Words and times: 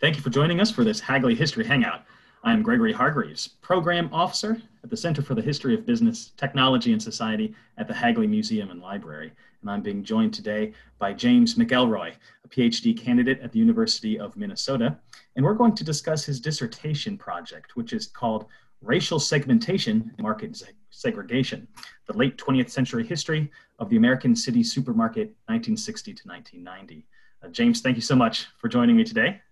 Thank 0.00 0.16
you 0.16 0.22
for 0.22 0.30
joining 0.30 0.62
us 0.62 0.70
for 0.70 0.82
this 0.82 0.98
Hagley 0.98 1.34
History 1.34 1.62
Hangout. 1.62 2.06
I'm 2.42 2.62
Gregory 2.62 2.90
Hargreaves, 2.90 3.48
Program 3.60 4.08
Officer 4.14 4.56
at 4.82 4.88
the 4.88 4.96
Center 4.96 5.20
for 5.20 5.34
the 5.34 5.42
History 5.42 5.74
of 5.74 5.84
Business, 5.84 6.30
Technology, 6.38 6.92
and 6.92 7.02
Society 7.02 7.54
at 7.76 7.86
the 7.86 7.92
Hagley 7.92 8.26
Museum 8.26 8.70
and 8.70 8.80
Library. 8.80 9.30
And 9.60 9.70
I'm 9.70 9.82
being 9.82 10.02
joined 10.02 10.32
today 10.32 10.72
by 10.98 11.12
James 11.12 11.56
McElroy, 11.56 12.14
a 12.42 12.48
PhD 12.48 12.96
candidate 12.96 13.40
at 13.42 13.52
the 13.52 13.58
University 13.58 14.18
of 14.18 14.38
Minnesota. 14.38 14.96
And 15.36 15.44
we're 15.44 15.52
going 15.52 15.74
to 15.74 15.84
discuss 15.84 16.24
his 16.24 16.40
dissertation 16.40 17.18
project, 17.18 17.76
which 17.76 17.92
is 17.92 18.06
called 18.06 18.46
Racial 18.80 19.20
Segmentation 19.20 20.12
and 20.16 20.22
Market 20.22 20.62
Segregation, 20.88 21.68
the 22.06 22.16
late 22.16 22.38
20th 22.38 22.70
century 22.70 23.06
history 23.06 23.50
of 23.78 23.90
the 23.90 23.98
American 23.98 24.34
city 24.34 24.62
supermarket, 24.62 25.26
1960 25.48 26.14
to 26.14 26.26
1990. 26.26 27.06
Uh, 27.42 27.48
James, 27.48 27.82
thank 27.82 27.96
you 27.96 28.02
so 28.02 28.16
much 28.16 28.46
for 28.56 28.68
joining 28.68 28.96
me 28.96 29.04
today. 29.04 29.42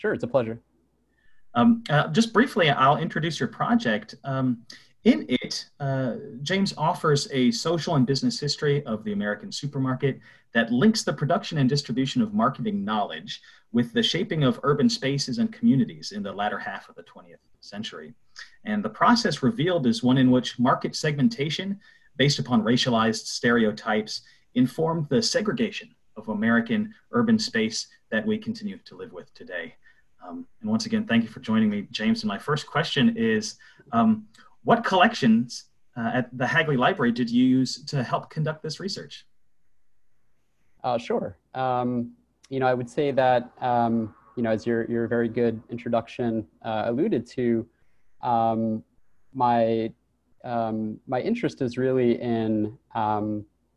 Sure, 0.00 0.14
it's 0.14 0.24
a 0.24 0.28
pleasure. 0.28 0.58
Um, 1.54 1.84
uh, 1.90 2.08
just 2.08 2.32
briefly, 2.32 2.70
I'll 2.70 2.96
introduce 2.96 3.38
your 3.38 3.50
project. 3.50 4.14
Um, 4.24 4.62
in 5.04 5.26
it, 5.28 5.68
uh, 5.78 6.14
James 6.42 6.72
offers 6.78 7.28
a 7.32 7.50
social 7.50 7.96
and 7.96 8.06
business 8.06 8.40
history 8.40 8.84
of 8.86 9.04
the 9.04 9.12
American 9.12 9.52
supermarket 9.52 10.18
that 10.54 10.72
links 10.72 11.02
the 11.02 11.12
production 11.12 11.58
and 11.58 11.68
distribution 11.68 12.22
of 12.22 12.32
marketing 12.32 12.82
knowledge 12.82 13.42
with 13.72 13.92
the 13.92 14.02
shaping 14.02 14.42
of 14.42 14.58
urban 14.62 14.88
spaces 14.88 15.36
and 15.36 15.52
communities 15.52 16.12
in 16.12 16.22
the 16.22 16.32
latter 16.32 16.58
half 16.58 16.88
of 16.88 16.94
the 16.94 17.02
20th 17.02 17.36
century. 17.60 18.14
And 18.64 18.82
the 18.82 18.88
process 18.88 19.42
revealed 19.42 19.86
is 19.86 20.02
one 20.02 20.16
in 20.16 20.30
which 20.30 20.58
market 20.58 20.96
segmentation, 20.96 21.78
based 22.16 22.38
upon 22.38 22.62
racialized 22.62 23.26
stereotypes, 23.26 24.22
informed 24.54 25.08
the 25.10 25.22
segregation 25.22 25.94
of 26.16 26.30
American 26.30 26.94
urban 27.12 27.38
space 27.38 27.86
that 28.10 28.26
we 28.26 28.38
continue 28.38 28.78
to 28.86 28.96
live 28.96 29.12
with 29.12 29.32
today. 29.34 29.74
Um, 30.26 30.46
and 30.60 30.70
once 30.70 30.86
again, 30.86 31.06
thank 31.06 31.22
you 31.22 31.28
for 31.28 31.40
joining 31.40 31.70
me, 31.70 31.86
James. 31.90 32.22
And 32.22 32.28
my 32.28 32.38
first 32.38 32.66
question 32.66 33.16
is 33.16 33.56
um, 33.92 34.26
What 34.64 34.84
collections 34.84 35.64
uh, 35.96 36.10
at 36.14 36.36
the 36.36 36.46
Hagley 36.46 36.76
Library 36.76 37.12
did 37.12 37.30
you 37.30 37.44
use 37.44 37.84
to 37.86 38.02
help 38.02 38.30
conduct 38.30 38.62
this 38.62 38.80
research? 38.80 39.26
Uh, 40.84 40.98
sure. 40.98 41.36
Um, 41.54 42.12
you 42.48 42.60
know, 42.60 42.66
I 42.66 42.74
would 42.74 42.88
say 42.88 43.10
that, 43.12 43.50
um, 43.60 44.14
you 44.36 44.42
know, 44.42 44.50
as 44.50 44.66
your, 44.66 44.90
your 44.90 45.06
very 45.06 45.28
good 45.28 45.60
introduction 45.70 46.46
uh, 46.64 46.84
alluded 46.86 47.26
to, 47.28 47.66
um, 48.22 48.82
my, 49.34 49.92
um, 50.44 50.98
my 51.06 51.20
interest 51.20 51.62
is 51.62 51.76
really 51.76 52.20
in, 52.20 52.76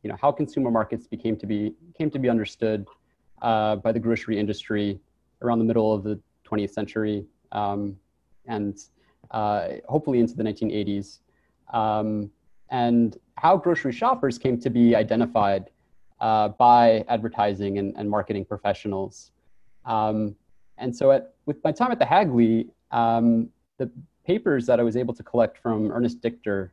you 0.04 0.10
know, 0.10 0.18
how 0.22 0.32
consumer 0.32 0.70
markets 0.70 1.08
became 1.08 1.38
to 1.38 1.46
be, 1.46 1.74
came 1.98 2.10
to 2.12 2.20
be 2.20 2.30
understood 2.30 2.86
uh, 3.42 3.78
by 3.78 3.92
the 3.92 4.00
grocery 4.00 4.40
industry 4.40 5.00
around 5.42 5.60
the 5.60 5.66
middle 5.66 5.94
of 5.94 6.04
the 6.04 6.20
20th 6.54 6.72
century 6.72 7.26
um, 7.52 7.98
and 8.46 8.78
uh, 9.32 9.68
hopefully 9.88 10.20
into 10.20 10.36
the 10.36 10.44
1980s, 10.44 11.20
um, 11.74 12.30
and 12.70 13.18
how 13.36 13.58
grocery 13.58 13.92
shoppers 13.92 14.38
came 14.38 14.60
to 14.60 14.70
be 14.70 14.96
identified 14.96 15.70
uh, 16.20 16.50
by 16.50 17.04
advertising 17.08 17.78
and, 17.78 17.94
and 17.98 18.10
marketing 18.10 18.46
professionals. 18.46 19.32
Um, 19.86 20.36
and 20.78 20.96
so, 20.96 21.12
at, 21.12 21.34
with 21.46 21.64
my 21.64 21.72
time 21.72 21.92
at 21.92 22.00
the 22.00 22.06
Hagley, 22.06 22.70
um, 22.92 23.50
the 23.78 23.90
papers 24.26 24.66
that 24.68 24.80
I 24.80 24.84
was 24.84 24.96
able 24.96 25.14
to 25.14 25.24
collect 25.24 25.58
from 25.58 25.92
Ernest 25.92 26.22
Dichter 26.22 26.72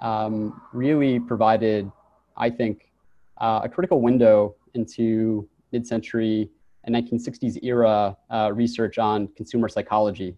um, 0.00 0.60
really 0.72 1.18
provided, 1.20 1.90
I 2.36 2.50
think, 2.50 2.90
uh, 3.38 3.60
a 3.64 3.68
critical 3.68 4.00
window 4.00 4.54
into 4.74 5.48
mid-century 5.72 6.50
and 6.84 6.94
1960s 6.94 7.58
era 7.62 8.16
uh, 8.30 8.50
research 8.52 8.98
on 8.98 9.28
consumer 9.28 9.68
psychology, 9.68 10.36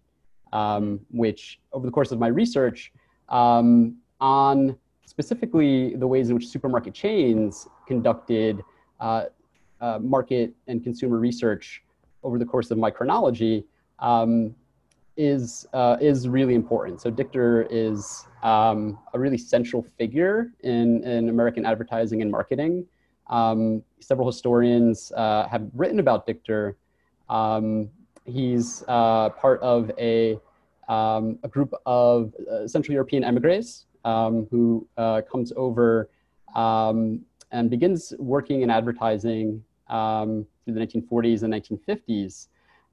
um, 0.52 1.00
which 1.10 1.60
over 1.72 1.86
the 1.86 1.92
course 1.92 2.12
of 2.12 2.18
my 2.18 2.28
research 2.28 2.92
um, 3.28 3.96
on 4.20 4.76
specifically 5.06 5.94
the 5.96 6.06
ways 6.06 6.28
in 6.28 6.34
which 6.34 6.48
supermarket 6.48 6.94
chains 6.94 7.68
conducted 7.86 8.62
uh, 9.00 9.24
uh, 9.80 9.98
market 10.00 10.54
and 10.68 10.82
consumer 10.82 11.18
research 11.18 11.82
over 12.22 12.38
the 12.38 12.44
course 12.44 12.70
of 12.70 12.78
my 12.78 12.90
chronology 12.90 13.64
um, 13.98 14.54
is 15.16 15.66
uh, 15.74 15.96
is 16.00 16.28
really 16.28 16.54
important. 16.54 17.00
So 17.00 17.10
Dichter 17.10 17.66
is 17.70 18.26
um, 18.42 18.98
a 19.12 19.18
really 19.18 19.38
central 19.38 19.84
figure 19.98 20.52
in, 20.60 21.04
in 21.04 21.28
American 21.28 21.66
advertising 21.66 22.22
and 22.22 22.30
marketing. 22.30 22.86
Um, 23.32 23.82
several 24.00 24.28
historians 24.28 25.10
uh, 25.16 25.48
have 25.48 25.66
written 25.74 25.98
about 26.00 26.26
Dichter. 26.26 26.76
Um, 27.30 27.88
he's 28.26 28.84
uh, 28.88 29.30
part 29.30 29.58
of 29.62 29.90
a, 29.98 30.38
um, 30.88 31.38
a 31.42 31.48
group 31.48 31.72
of 31.86 32.34
uh, 32.34 32.68
Central 32.68 32.92
European 32.92 33.24
emigres 33.24 33.86
um, 34.04 34.46
who 34.50 34.86
uh, 34.98 35.22
comes 35.22 35.50
over 35.56 36.10
um, 36.54 37.22
and 37.52 37.70
begins 37.70 38.12
working 38.18 38.60
in 38.60 38.70
advertising 38.70 39.64
um, 39.88 40.46
through 40.64 40.74
the 40.74 40.80
1940s 40.80 41.42
and 41.42 41.54
1950s. 41.54 42.48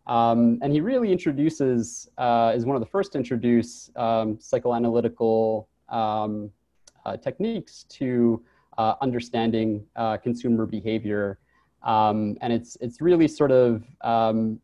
and 0.08 0.72
he 0.72 0.80
really 0.80 1.12
introduces, 1.12 2.10
uh, 2.18 2.54
is 2.56 2.66
one 2.66 2.78
of 2.78 2.82
the 2.82 2.90
first 2.90 3.12
to 3.12 3.18
introduce 3.18 3.92
psychoanalytical 3.98 5.66
uh, 5.90 7.18
techniques 7.18 7.84
to 7.90 8.42
uh, 8.80 8.96
understanding 9.02 9.86
uh, 9.98 10.16
consumer 10.18 10.66
behavior. 10.66 11.38
Um, 11.84 12.38
and 12.42 12.52
it's, 12.54 12.78
it's 12.80 13.02
really 13.02 13.28
sort 13.28 13.52
of 13.52 13.84
um, 14.02 14.60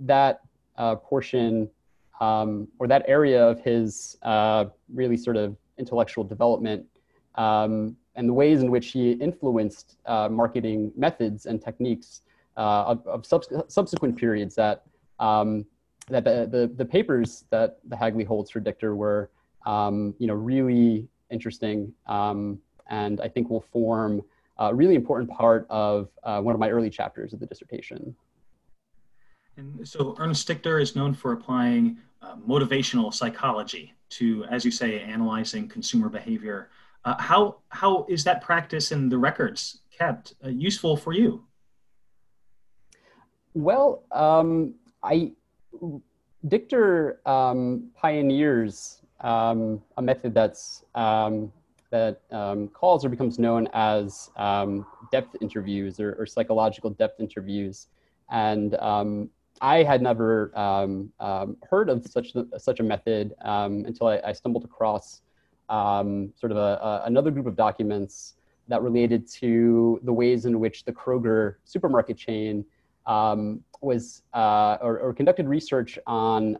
that 0.00 0.42
uh, 0.76 0.96
portion 0.96 1.70
um, 2.20 2.68
or 2.78 2.86
that 2.86 3.02
area 3.08 3.42
of 3.42 3.60
his 3.62 4.18
uh, 4.22 4.66
really 4.92 5.16
sort 5.16 5.36
of 5.38 5.56
intellectual 5.78 6.22
development 6.22 6.84
um, 7.36 7.96
and 8.14 8.28
the 8.28 8.32
ways 8.32 8.62
in 8.62 8.70
which 8.70 8.88
he 8.92 9.12
influenced 9.12 9.96
uh, 10.06 10.28
marketing 10.28 10.92
methods 10.94 11.46
and 11.46 11.62
techniques 11.62 12.20
uh, 12.58 12.84
of, 12.84 13.06
of 13.06 13.26
subs- 13.26 13.48
subsequent 13.68 14.16
periods 14.16 14.54
that 14.54 14.84
um, 15.18 15.64
that 16.08 16.24
the, 16.24 16.46
the, 16.50 16.70
the, 16.76 16.84
papers 16.84 17.44
that 17.48 17.78
the 17.88 17.96
Hagley 17.96 18.24
holds 18.24 18.50
for 18.50 18.60
Dichter 18.60 18.94
were, 18.94 19.30
um, 19.64 20.14
you 20.18 20.26
know, 20.26 20.34
really 20.34 21.08
interesting 21.30 21.94
um, 22.06 22.58
and 22.88 23.20
I 23.20 23.28
think 23.28 23.50
will 23.50 23.64
form 23.72 24.22
a 24.58 24.74
really 24.74 24.94
important 24.94 25.30
part 25.30 25.66
of 25.68 26.08
uh, 26.22 26.40
one 26.40 26.54
of 26.54 26.60
my 26.60 26.70
early 26.70 26.90
chapters 26.90 27.32
of 27.32 27.40
the 27.40 27.46
dissertation. 27.46 28.14
And 29.56 29.86
so 29.86 30.14
Ernest 30.18 30.46
Dichter 30.46 30.78
is 30.80 30.96
known 30.96 31.14
for 31.14 31.32
applying 31.32 31.98
uh, 32.22 32.36
motivational 32.36 33.12
psychology 33.12 33.92
to, 34.10 34.44
as 34.50 34.64
you 34.64 34.70
say, 34.70 35.00
analyzing 35.00 35.68
consumer 35.68 36.08
behavior. 36.08 36.70
Uh, 37.04 37.20
how, 37.20 37.56
how 37.68 38.06
is 38.08 38.24
that 38.24 38.42
practice 38.42 38.92
and 38.92 39.10
the 39.10 39.18
records 39.18 39.80
kept 39.96 40.34
uh, 40.44 40.48
useful 40.48 40.96
for 40.96 41.12
you? 41.12 41.44
Well, 43.54 44.04
um, 44.10 44.74
I, 45.02 45.32
Dichter 46.48 47.20
um, 47.26 47.90
pioneers 47.96 49.00
um, 49.20 49.82
a 49.96 50.02
method 50.02 50.34
that's 50.34 50.84
um, 50.94 51.52
that 51.94 52.22
um, 52.32 52.66
calls 52.66 53.04
or 53.04 53.08
becomes 53.08 53.38
known 53.38 53.68
as 53.72 54.28
um, 54.36 54.84
depth 55.12 55.36
interviews 55.40 56.00
or, 56.00 56.16
or, 56.18 56.26
psychological 56.26 56.90
depth 56.90 57.20
interviews. 57.20 57.86
And 58.32 58.74
um, 58.80 59.30
I 59.60 59.84
had 59.84 60.02
never 60.02 60.50
um, 60.58 61.12
um, 61.20 61.56
heard 61.70 61.88
of 61.88 62.04
such, 62.04 62.32
such 62.58 62.80
a 62.80 62.82
method 62.82 63.34
um, 63.44 63.84
until 63.86 64.08
I, 64.08 64.20
I, 64.24 64.32
stumbled 64.32 64.64
across 64.64 65.22
sort 65.70 66.50
of 66.50 66.56
a, 66.56 66.80
a, 66.82 67.02
another 67.06 67.30
group 67.30 67.46
of 67.46 67.54
documents 67.54 68.34
that 68.66 68.82
related 68.82 69.30
to 69.34 70.00
the 70.02 70.12
ways 70.12 70.46
in 70.46 70.58
which 70.58 70.84
the 70.84 70.92
Kroger 70.92 71.56
supermarket 71.64 72.16
chain 72.16 72.64
was 73.06 74.22
uh, 74.32 74.78
or, 74.80 74.98
or, 74.98 75.14
conducted 75.14 75.46
research 75.46 75.96
on 76.08 76.54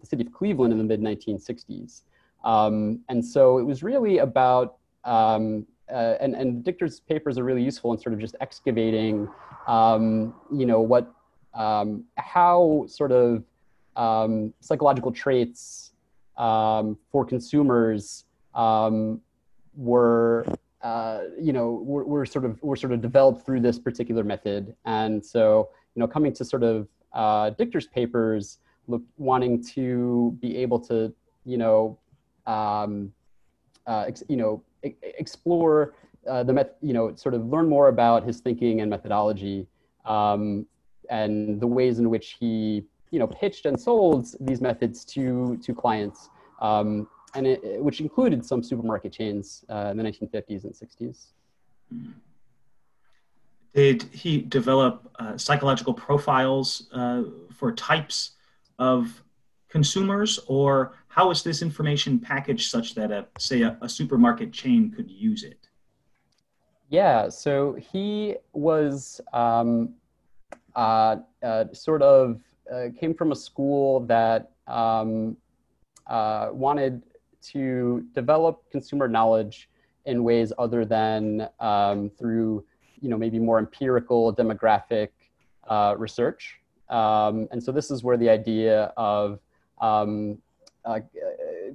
the 0.00 0.06
city 0.06 0.26
of 0.26 0.32
Cleveland 0.32 0.72
in 0.72 0.78
the 0.78 0.84
mid 0.84 1.00
1960s. 1.00 2.02
Um, 2.44 3.00
and 3.08 3.24
so 3.24 3.58
it 3.58 3.64
was 3.64 3.82
really 3.82 4.18
about 4.18 4.79
um, 5.04 5.66
uh, 5.90 6.16
and, 6.20 6.34
and 6.34 6.64
Dichter's 6.64 7.00
papers 7.00 7.38
are 7.38 7.44
really 7.44 7.62
useful 7.62 7.92
in 7.92 7.98
sort 7.98 8.12
of 8.12 8.20
just 8.20 8.36
excavating, 8.40 9.28
um, 9.66 10.34
you 10.52 10.66
know, 10.66 10.80
what, 10.80 11.12
um, 11.54 12.04
how 12.16 12.84
sort 12.86 13.12
of 13.12 13.44
um, 13.96 14.54
psychological 14.60 15.10
traits 15.10 15.92
um, 16.36 16.96
for 17.10 17.24
consumers 17.24 18.24
um, 18.54 19.20
were, 19.74 20.46
uh, 20.82 21.22
you 21.40 21.52
know, 21.52 21.82
were, 21.84 22.24
sort 22.24 22.44
of 22.44 22.62
were 22.62 22.76
sort 22.76 22.92
of 22.92 23.00
developed 23.00 23.44
through 23.44 23.60
this 23.60 23.78
particular 23.78 24.22
method. 24.22 24.74
And 24.84 25.24
so, 25.24 25.70
you 25.94 26.00
know, 26.00 26.06
coming 26.06 26.32
to 26.34 26.44
sort 26.44 26.62
of 26.62 26.88
uh, 27.12 27.50
Dichter's 27.50 27.88
papers, 27.88 28.58
look, 28.86 29.02
wanting 29.18 29.62
to 29.74 30.36
be 30.40 30.56
able 30.58 30.78
to, 30.80 31.12
you 31.44 31.58
know, 31.58 31.98
um, 32.46 33.12
uh, 33.86 34.06
you 34.28 34.36
know, 34.36 34.62
explore 34.82 35.94
uh, 36.28 36.42
the 36.42 36.52
met, 36.52 36.76
you 36.82 36.92
know, 36.92 37.14
sort 37.14 37.34
of 37.34 37.46
learn 37.46 37.68
more 37.68 37.88
about 37.88 38.24
his 38.24 38.40
thinking 38.40 38.80
and 38.80 38.90
methodology, 38.90 39.66
um, 40.04 40.66
and 41.08 41.60
the 41.60 41.66
ways 41.66 41.98
in 41.98 42.10
which 42.10 42.36
he 42.38 42.84
you 43.10 43.18
know, 43.18 43.26
pitched 43.26 43.66
and 43.66 43.78
sold 43.78 44.28
these 44.40 44.60
methods 44.60 45.04
to 45.04 45.58
to 45.62 45.74
clients, 45.74 46.30
um, 46.60 47.08
and 47.34 47.46
it, 47.46 47.82
which 47.82 48.00
included 48.00 48.44
some 48.44 48.62
supermarket 48.62 49.12
chains 49.12 49.64
uh, 49.68 49.88
in 49.90 49.96
the 49.96 50.02
1950s 50.02 50.64
and 50.64 50.72
60s. 50.72 51.26
Did 53.74 54.02
he 54.12 54.38
develop 54.42 55.10
uh, 55.18 55.36
psychological 55.36 55.94
profiles 55.94 56.88
uh, 56.92 57.22
for 57.52 57.72
types 57.72 58.32
of 58.78 59.22
consumers, 59.68 60.40
or 60.46 60.94
how 61.10 61.30
is 61.32 61.42
this 61.42 61.60
information 61.60 62.20
packaged 62.20 62.70
such 62.70 62.94
that, 62.94 63.10
a, 63.10 63.26
say, 63.36 63.62
a, 63.62 63.76
a 63.82 63.88
supermarket 63.88 64.52
chain 64.52 64.92
could 64.92 65.10
use 65.10 65.42
it? 65.42 65.68
Yeah, 66.88 67.28
so 67.28 67.74
he 67.74 68.36
was 68.52 69.20
um, 69.32 69.94
uh, 70.76 71.16
uh, 71.42 71.64
sort 71.72 72.02
of 72.02 72.40
uh, 72.72 72.86
came 72.98 73.12
from 73.12 73.32
a 73.32 73.36
school 73.36 74.06
that 74.06 74.52
um, 74.68 75.36
uh, 76.06 76.50
wanted 76.52 77.02
to 77.42 78.06
develop 78.14 78.62
consumer 78.70 79.08
knowledge 79.08 79.68
in 80.06 80.22
ways 80.22 80.52
other 80.58 80.84
than 80.84 81.48
um, 81.58 82.08
through, 82.10 82.64
you 83.00 83.08
know, 83.08 83.18
maybe 83.18 83.40
more 83.40 83.58
empirical 83.58 84.32
demographic 84.32 85.08
uh, 85.68 85.96
research. 85.98 86.60
Um, 86.88 87.48
and 87.50 87.60
so 87.60 87.72
this 87.72 87.90
is 87.90 88.04
where 88.04 88.16
the 88.16 88.30
idea 88.30 88.92
of 88.96 89.40
um, 89.80 90.38
uh, 90.84 91.00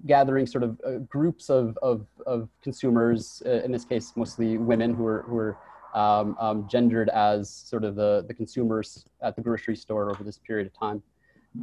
gathering 0.06 0.46
sort 0.46 0.63
of 0.63 0.80
uh, 0.86 0.98
groups 1.10 1.50
of, 1.50 1.78
of, 1.81 2.06
of 2.25 2.50
consumers, 2.62 3.42
uh, 3.46 3.62
in 3.63 3.72
this 3.72 3.86
case, 3.86 4.13
mostly 4.16 4.57
women 4.57 4.94
who 4.94 5.06
are, 5.06 5.24
who 5.28 5.38
are 5.38 5.57
um, 5.94 6.36
um, 6.40 6.68
gendered 6.68 7.10
as 7.10 7.50
sort 7.50 7.84
of 7.84 7.96
the, 7.96 8.25
the 8.28 8.34
consumers 8.34 9.06
at 9.22 9.36
the 9.36 9.42
grocery 9.42 9.75
store 9.75 10.10
over 10.10 10.24
this 10.24 10.38
period 10.38 10.68
of 10.68 10.74
time. 10.78 11.02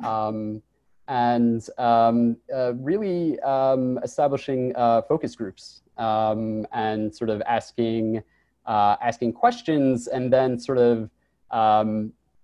Um, 0.05 0.63
and 1.09 1.67
um, 1.79 2.37
uh, 2.55 2.73
really 2.75 3.39
um, 3.41 3.99
establishing 4.03 4.73
uh, 4.77 5.03
focus 5.03 5.37
groups 5.37 5.83
um, 5.99 6.67
and 6.73 7.15
sort 7.15 7.29
of 7.29 7.43
asking, 7.43 8.23
uh, 8.67 8.97
asking 9.03 9.35
questions 9.35 10.07
and 10.07 10.33
then 10.33 10.59
sort 10.59 10.79
of 10.79 11.11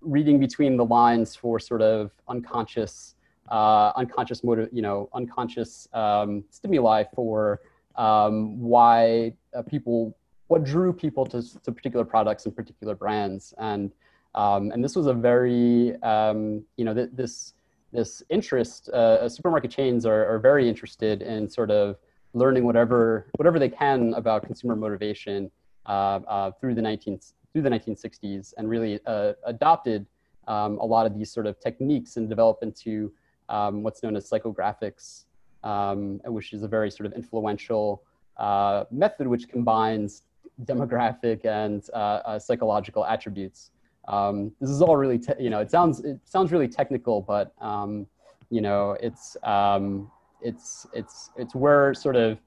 reading 0.00 0.38
between 0.38 0.76
the 0.76 0.84
lines 0.84 1.34
for 1.34 1.58
sort 1.58 1.82
of 1.82 2.10
unconscious 2.28 3.14
uh, 3.50 3.92
unconscious 3.96 4.44
motive, 4.44 4.68
you 4.72 4.82
know, 4.82 5.08
unconscious 5.14 5.88
um, 5.92 6.44
stimuli 6.50 7.04
for 7.14 7.60
um, 7.96 8.60
why 8.60 9.32
uh, 9.54 9.62
people, 9.62 10.16
what 10.48 10.64
drew 10.64 10.92
people 10.92 11.26
to, 11.26 11.42
to 11.62 11.72
particular 11.72 12.04
products 12.04 12.46
and 12.46 12.54
particular 12.54 12.94
brands. 12.94 13.54
And, 13.58 13.92
um, 14.34 14.70
and 14.70 14.84
this 14.84 14.94
was 14.94 15.06
a 15.06 15.14
very, 15.14 16.00
um, 16.02 16.64
you 16.76 16.84
know, 16.84 16.94
th- 16.94 17.10
this, 17.12 17.54
this 17.92 18.22
interest, 18.28 18.88
uh, 18.90 19.28
supermarket 19.28 19.70
chains 19.70 20.06
are, 20.06 20.26
are 20.26 20.38
very 20.38 20.68
interested 20.68 21.22
in 21.22 21.48
sort 21.48 21.70
of 21.70 21.96
learning 22.34 22.64
whatever, 22.64 23.26
whatever 23.36 23.58
they 23.58 23.68
can 23.68 24.14
about 24.14 24.44
consumer 24.44 24.76
motivation 24.76 25.50
uh, 25.86 26.20
uh, 26.28 26.50
through 26.60 26.74
the 26.74 26.82
19, 26.82 27.18
through 27.52 27.62
the 27.62 27.70
1960s 27.70 28.52
and 28.58 28.68
really 28.68 29.00
uh, 29.06 29.32
adopted 29.46 30.06
um, 30.46 30.78
a 30.78 30.84
lot 30.84 31.06
of 31.06 31.16
these 31.16 31.30
sort 31.30 31.46
of 31.46 31.58
techniques 31.60 32.16
and 32.16 32.28
developed 32.28 32.62
into 32.62 33.12
um, 33.48 33.82
what's 33.82 34.02
known 34.02 34.16
as 34.16 34.28
psychographics, 34.28 35.24
um, 35.64 36.20
which 36.24 36.52
is 36.52 36.62
a 36.62 36.68
very 36.68 36.90
sort 36.90 37.06
of 37.06 37.12
influential 37.12 38.02
uh, 38.36 38.84
method 38.90 39.26
which 39.26 39.48
combines 39.48 40.22
demographic 40.64 41.44
and 41.44 41.88
uh, 41.92 41.96
uh, 41.96 42.38
psychological 42.38 43.04
attributes. 43.04 43.70
Um, 44.06 44.52
this 44.60 44.70
is 44.70 44.80
all 44.80 44.96
really, 44.96 45.20
you 45.38 45.50
know, 45.50 45.60
it 45.60 45.70
sounds 45.70 46.00
it 46.00 46.18
sounds 46.24 46.50
really 46.52 46.68
technical, 46.68 47.20
but 47.20 47.52
um, 47.60 48.06
you 48.50 48.60
know, 48.60 48.96
it's 49.00 49.36
um, 49.42 50.10
it's 50.40 50.86
it's 50.92 51.30
it's 51.36 51.54
where 51.54 51.94
sort 51.94 52.16
of 52.16 52.38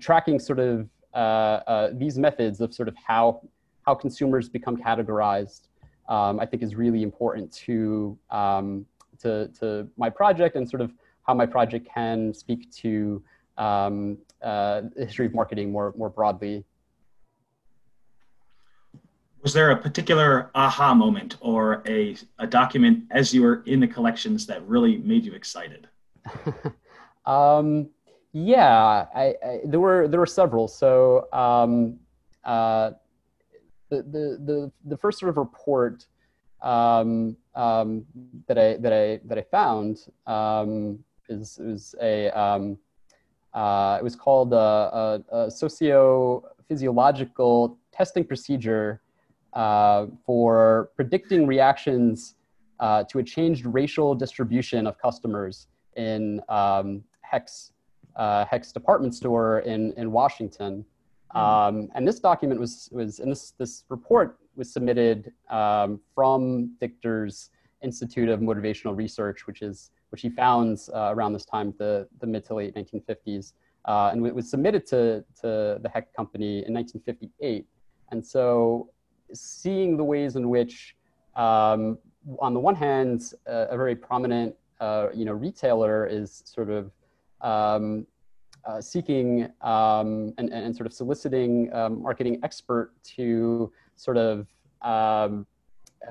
tracking 0.00 0.38
sort 0.38 0.58
of 0.58 0.88
uh, 1.14 1.16
uh, 1.16 1.90
these 1.92 2.18
methods 2.18 2.60
of 2.60 2.72
sort 2.72 2.88
of 2.88 2.94
how 2.96 3.40
how 3.86 3.94
consumers 3.94 4.48
become 4.48 4.76
categorized, 4.76 5.62
um, 6.08 6.38
I 6.38 6.46
think 6.46 6.62
is 6.62 6.74
really 6.74 7.02
important 7.02 7.50
to 7.66 8.18
um, 8.30 8.86
to, 9.22 9.48
to 9.60 9.88
my 9.96 10.10
project 10.10 10.56
and 10.56 10.68
sort 10.68 10.80
of 10.80 10.92
how 11.26 11.34
my 11.34 11.46
project 11.46 11.88
can 11.92 12.32
speak 12.32 12.70
to 12.72 13.22
um, 13.56 14.18
uh, 14.42 14.82
the 14.94 15.04
history 15.04 15.26
of 15.26 15.34
marketing 15.34 15.70
more, 15.70 15.92
more 15.96 16.08
broadly. 16.08 16.64
Was 19.42 19.52
there 19.52 19.70
a 19.70 19.76
particular 19.76 20.50
aha 20.54 20.94
moment 20.94 21.36
or 21.40 21.82
a, 21.86 22.16
a 22.38 22.46
document 22.46 23.04
as 23.10 23.32
you 23.32 23.42
were 23.42 23.62
in 23.66 23.80
the 23.80 23.86
collections 23.86 24.46
that 24.46 24.66
really 24.66 24.98
made 24.98 25.24
you 25.24 25.32
excited? 25.32 25.88
um, 27.26 27.88
yeah, 28.32 29.06
I, 29.14 29.34
I, 29.44 29.60
there 29.64 29.80
were 29.80 30.08
there 30.08 30.20
were 30.20 30.26
several. 30.26 30.68
So 30.68 31.28
um, 31.32 31.98
uh, 32.44 32.92
the, 33.88 34.02
the 34.02 34.38
the 34.44 34.72
the 34.84 34.96
first 34.96 35.18
sort 35.18 35.30
of 35.30 35.36
report 35.36 36.06
um, 36.62 37.36
um, 37.58 38.06
that 38.46 38.56
I 38.56 38.76
that 38.76 38.92
I 38.92 39.18
that 39.24 39.36
I 39.36 39.42
found 39.42 40.06
um, 40.26 41.00
is 41.28 41.58
was 41.60 41.96
a 42.00 42.30
um, 42.30 42.78
uh, 43.52 43.98
it 44.00 44.04
was 44.04 44.14
called 44.14 44.52
a, 44.52 44.56
a, 44.56 45.24
a 45.36 45.50
socio-physiological 45.50 47.76
testing 47.92 48.24
procedure 48.24 49.02
uh, 49.54 50.06
for 50.24 50.90
predicting 50.94 51.44
reactions 51.46 52.36
uh, 52.78 53.02
to 53.04 53.18
a 53.18 53.22
changed 53.22 53.64
racial 53.66 54.14
distribution 54.14 54.86
of 54.86 54.98
customers 54.98 55.66
in 55.96 56.42
um, 56.48 57.02
Hex 57.22 57.72
uh, 58.14 58.44
Hecht's 58.44 58.70
department 58.72 59.14
store 59.14 59.60
in 59.60 59.94
in 59.96 60.12
Washington. 60.12 60.84
Hmm. 61.32 61.38
Um, 61.38 61.88
and 61.96 62.06
this 62.06 62.20
document 62.20 62.60
was 62.60 62.88
was 62.92 63.18
and 63.18 63.32
this 63.32 63.54
this 63.58 63.82
report 63.88 64.38
was 64.58 64.72
submitted 64.72 65.32
um, 65.48 66.00
from 66.14 66.76
Dichter's 66.80 67.50
Institute 67.82 68.28
of 68.28 68.40
Motivational 68.40 68.96
Research, 68.96 69.46
which 69.46 69.62
is 69.62 69.90
which 70.10 70.22
he 70.22 70.30
founds 70.30 70.88
uh, 70.94 71.12
around 71.14 71.32
this 71.32 71.44
time, 71.44 71.72
the 71.78 72.08
the 72.20 72.26
mid 72.26 72.44
to 72.46 72.54
late 72.54 72.74
1950s, 72.74 73.52
uh, 73.84 74.10
and 74.12 74.26
it 74.26 74.34
was 74.34 74.50
submitted 74.50 74.84
to 74.88 75.24
to 75.40 75.78
the 75.80 75.90
Hecht 75.94 76.14
Company 76.14 76.64
in 76.66 76.74
1958. 76.74 77.66
And 78.10 78.24
so, 78.24 78.90
seeing 79.32 79.96
the 79.96 80.04
ways 80.04 80.36
in 80.36 80.48
which, 80.48 80.96
um, 81.36 81.98
on 82.40 82.52
the 82.54 82.60
one 82.60 82.74
hand, 82.74 83.32
uh, 83.46 83.66
a 83.70 83.76
very 83.76 83.94
prominent 83.94 84.54
uh, 84.80 85.08
you 85.14 85.24
know 85.24 85.32
retailer 85.32 86.06
is 86.06 86.42
sort 86.44 86.70
of 86.70 86.90
um, 87.42 88.06
uh, 88.64 88.80
seeking 88.80 89.48
um, 89.62 90.34
and, 90.36 90.50
and, 90.50 90.74
sort 90.74 90.86
of 90.86 90.92
soliciting 90.92 91.72
um, 91.72 92.02
marketing 92.02 92.38
expert 92.42 92.92
to 93.02 93.72
sort 93.98 94.16
of 94.16 94.46
um, 94.82 95.46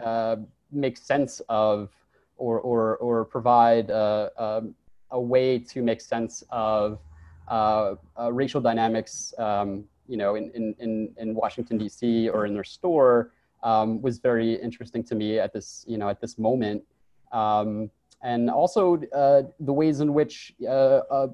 uh, 0.03 0.35
make 0.71 0.97
sense 0.97 1.41
of 1.49 1.89
or, 2.37 2.59
or, 2.59 2.97
or 2.97 3.25
provide 3.25 3.89
a, 3.89 4.31
a, 4.37 4.63
a, 5.11 5.19
way 5.19 5.57
to 5.57 5.81
make 5.81 6.01
sense 6.01 6.43
of 6.51 6.99
uh, 7.47 7.95
uh, 8.19 8.31
racial 8.31 8.61
dynamics, 8.61 9.33
um, 9.39 9.85
you 10.07 10.17
know, 10.17 10.35
in, 10.35 10.75
in, 10.79 11.09
in, 11.17 11.33
Washington, 11.33 11.77
D.C. 11.77 12.29
or 12.29 12.45
in 12.45 12.53
their 12.53 12.63
store 12.63 13.31
um, 13.63 14.01
was 14.01 14.19
very 14.19 14.53
interesting 14.53 15.03
to 15.05 15.15
me 15.15 15.39
at 15.39 15.51
this, 15.53 15.83
you 15.87 15.97
know, 15.97 16.09
at 16.09 16.21
this 16.21 16.37
moment. 16.37 16.83
Um, 17.31 17.89
and 18.21 18.49
also 18.49 19.01
uh, 19.15 19.43
the 19.59 19.73
ways 19.73 19.99
in 19.99 20.13
which 20.13 20.53
uh, 20.63 21.01
uh, 21.09 21.27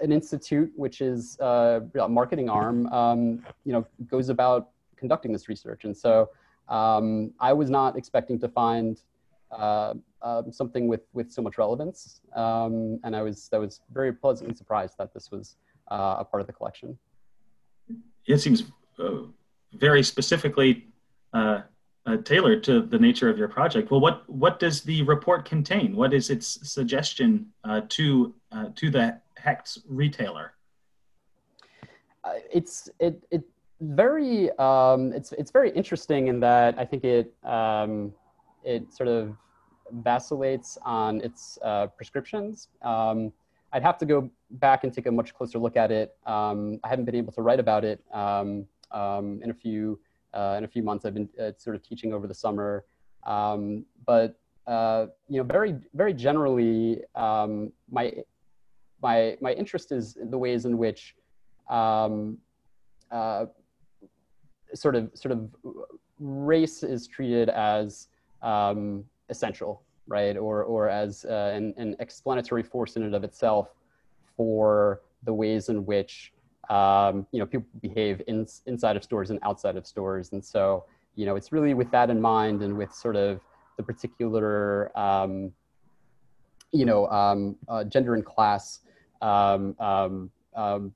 an 0.00 0.12
institute, 0.12 0.72
which 0.76 1.00
is 1.00 1.38
a 1.40 1.82
marketing 2.08 2.48
arm, 2.48 2.86
um, 2.88 3.44
you 3.64 3.72
know, 3.72 3.86
goes 4.06 4.28
about 4.28 4.70
conducting 4.98 5.32
this 5.32 5.48
research. 5.48 5.84
And 5.84 5.96
so 5.96 6.30
um, 6.68 7.32
I 7.40 7.52
was 7.52 7.70
not 7.70 7.96
expecting 7.96 8.38
to 8.40 8.48
find 8.48 9.00
uh, 9.50 9.94
uh, 10.20 10.42
something 10.50 10.88
with, 10.88 11.02
with 11.12 11.30
so 11.30 11.40
much 11.40 11.58
relevance. 11.58 12.20
Um, 12.34 13.00
and 13.04 13.16
I 13.16 13.22
was, 13.22 13.48
I 13.52 13.58
was 13.58 13.80
very 13.92 14.12
pleasantly 14.12 14.54
surprised 14.54 14.98
that 14.98 15.14
this 15.14 15.30
was 15.30 15.56
uh, 15.90 16.16
a 16.18 16.24
part 16.24 16.40
of 16.40 16.46
the 16.46 16.52
collection. 16.52 16.98
It 18.26 18.38
seems 18.38 18.64
uh, 18.98 19.22
very 19.72 20.02
specifically 20.02 20.88
uh, 21.32 21.62
uh, 22.04 22.16
tailored 22.18 22.62
to 22.64 22.82
the 22.82 22.98
nature 22.98 23.30
of 23.30 23.38
your 23.38 23.48
project. 23.48 23.90
Well, 23.90 24.00
what, 24.00 24.28
what 24.28 24.58
does 24.58 24.82
the 24.82 25.02
report 25.02 25.44
contain? 25.44 25.96
What 25.96 26.12
is 26.12 26.28
its 26.30 26.58
suggestion 26.68 27.46
to, 27.88 28.34
to 28.74 28.90
the 28.90 29.20
Hecht's 29.36 29.78
retailer? 29.88 30.52
it's, 32.52 32.90
it, 33.00 33.24
it 33.30 33.42
very 33.80 34.50
um, 34.58 35.12
it's 35.12 35.32
it's 35.32 35.50
very 35.50 35.70
interesting 35.70 36.28
in 36.28 36.40
that 36.40 36.78
I 36.78 36.84
think 36.84 37.04
it 37.04 37.32
um, 37.44 38.12
it 38.64 38.92
sort 38.92 39.08
of 39.08 39.36
vacillates 39.92 40.78
on 40.84 41.20
its 41.20 41.58
uh, 41.62 41.86
prescriptions. 41.86 42.68
Um, 42.82 43.32
I'd 43.72 43.82
have 43.82 43.98
to 43.98 44.06
go 44.06 44.30
back 44.50 44.84
and 44.84 44.92
take 44.92 45.06
a 45.06 45.12
much 45.12 45.34
closer 45.34 45.58
look 45.58 45.76
at 45.76 45.90
it. 45.90 46.16
Um, 46.26 46.80
I 46.84 46.88
haven't 46.88 47.04
been 47.04 47.14
able 47.14 47.32
to 47.32 47.42
write 47.42 47.60
about 47.60 47.84
it 47.84 48.02
um, 48.12 48.66
um, 48.90 49.40
in 49.42 49.50
a 49.50 49.54
few 49.54 49.98
uh, 50.34 50.56
in 50.58 50.64
a 50.64 50.68
few 50.68 50.82
months. 50.82 51.04
I've 51.04 51.14
been 51.14 51.28
uh, 51.40 51.52
sort 51.56 51.76
of 51.76 51.82
teaching 51.82 52.12
over 52.12 52.26
the 52.26 52.34
summer, 52.34 52.84
but 53.24 54.38
uh, 54.66 55.06
you 55.28 55.38
know, 55.38 55.42
very, 55.44 55.76
very 55.94 56.12
generally, 56.12 57.00
my, 57.16 58.12
my, 59.00 59.36
my 59.40 59.52
interest 59.56 59.92
is 59.92 60.18
the 60.28 60.36
ways 60.36 60.66
in 60.66 60.76
which 60.76 61.14
uh, 61.70 63.46
sort 64.74 64.94
of, 64.94 65.10
sort 65.14 65.32
of 65.32 65.48
race 66.20 66.82
is 66.82 67.06
treated 67.06 67.48
as 67.48 68.08
um, 68.42 69.04
essential, 69.28 69.82
right? 70.06 70.36
Or, 70.36 70.64
or 70.64 70.88
as 70.88 71.24
uh, 71.24 71.52
an, 71.54 71.74
an 71.76 71.96
explanatory 72.00 72.62
force 72.62 72.96
in 72.96 73.02
and 73.02 73.14
of 73.14 73.24
itself 73.24 73.68
for 74.36 75.00
the 75.24 75.34
ways 75.34 75.68
in 75.68 75.84
which 75.84 76.32
um, 76.70 77.26
you 77.32 77.38
know 77.38 77.46
people 77.46 77.66
behave 77.80 78.22
in, 78.26 78.46
inside 78.66 78.96
of 78.96 79.02
stores 79.02 79.30
and 79.30 79.38
outside 79.42 79.76
of 79.76 79.86
stores. 79.86 80.32
And 80.32 80.44
so 80.44 80.84
you 81.16 81.26
know 81.26 81.36
it's 81.36 81.52
really 81.52 81.74
with 81.74 81.90
that 81.90 82.10
in 82.10 82.20
mind 82.20 82.62
and 82.62 82.76
with 82.76 82.92
sort 82.92 83.16
of 83.16 83.40
the 83.76 83.82
particular 83.82 84.96
um, 84.98 85.52
you 86.72 86.84
know 86.84 87.08
um, 87.08 87.56
uh, 87.68 87.84
gender 87.84 88.14
and 88.14 88.24
class 88.24 88.80
um, 89.22 89.74
um, 89.80 90.30
um, 90.54 90.94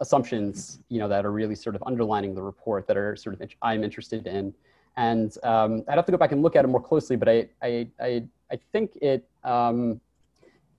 assumptions 0.00 0.80
you 0.88 0.98
know 0.98 1.08
that 1.08 1.24
are 1.24 1.32
really 1.32 1.54
sort 1.54 1.76
of 1.76 1.82
underlining 1.86 2.34
the 2.34 2.42
report 2.42 2.86
that 2.86 2.96
are 2.96 3.16
sort 3.16 3.40
of 3.40 3.48
I'm 3.62 3.84
interested 3.84 4.26
in. 4.26 4.54
And 4.96 5.34
um, 5.42 5.84
I'd 5.88 5.94
have 5.96 6.04
to 6.06 6.12
go 6.12 6.18
back 6.18 6.32
and 6.32 6.42
look 6.42 6.54
at 6.54 6.64
it 6.64 6.68
more 6.68 6.82
closely, 6.82 7.16
but 7.16 7.28
I 7.28 7.48
I 7.62 7.88
I, 8.00 8.24
I 8.50 8.58
think 8.72 8.96
it 9.00 9.28
um, 9.44 10.00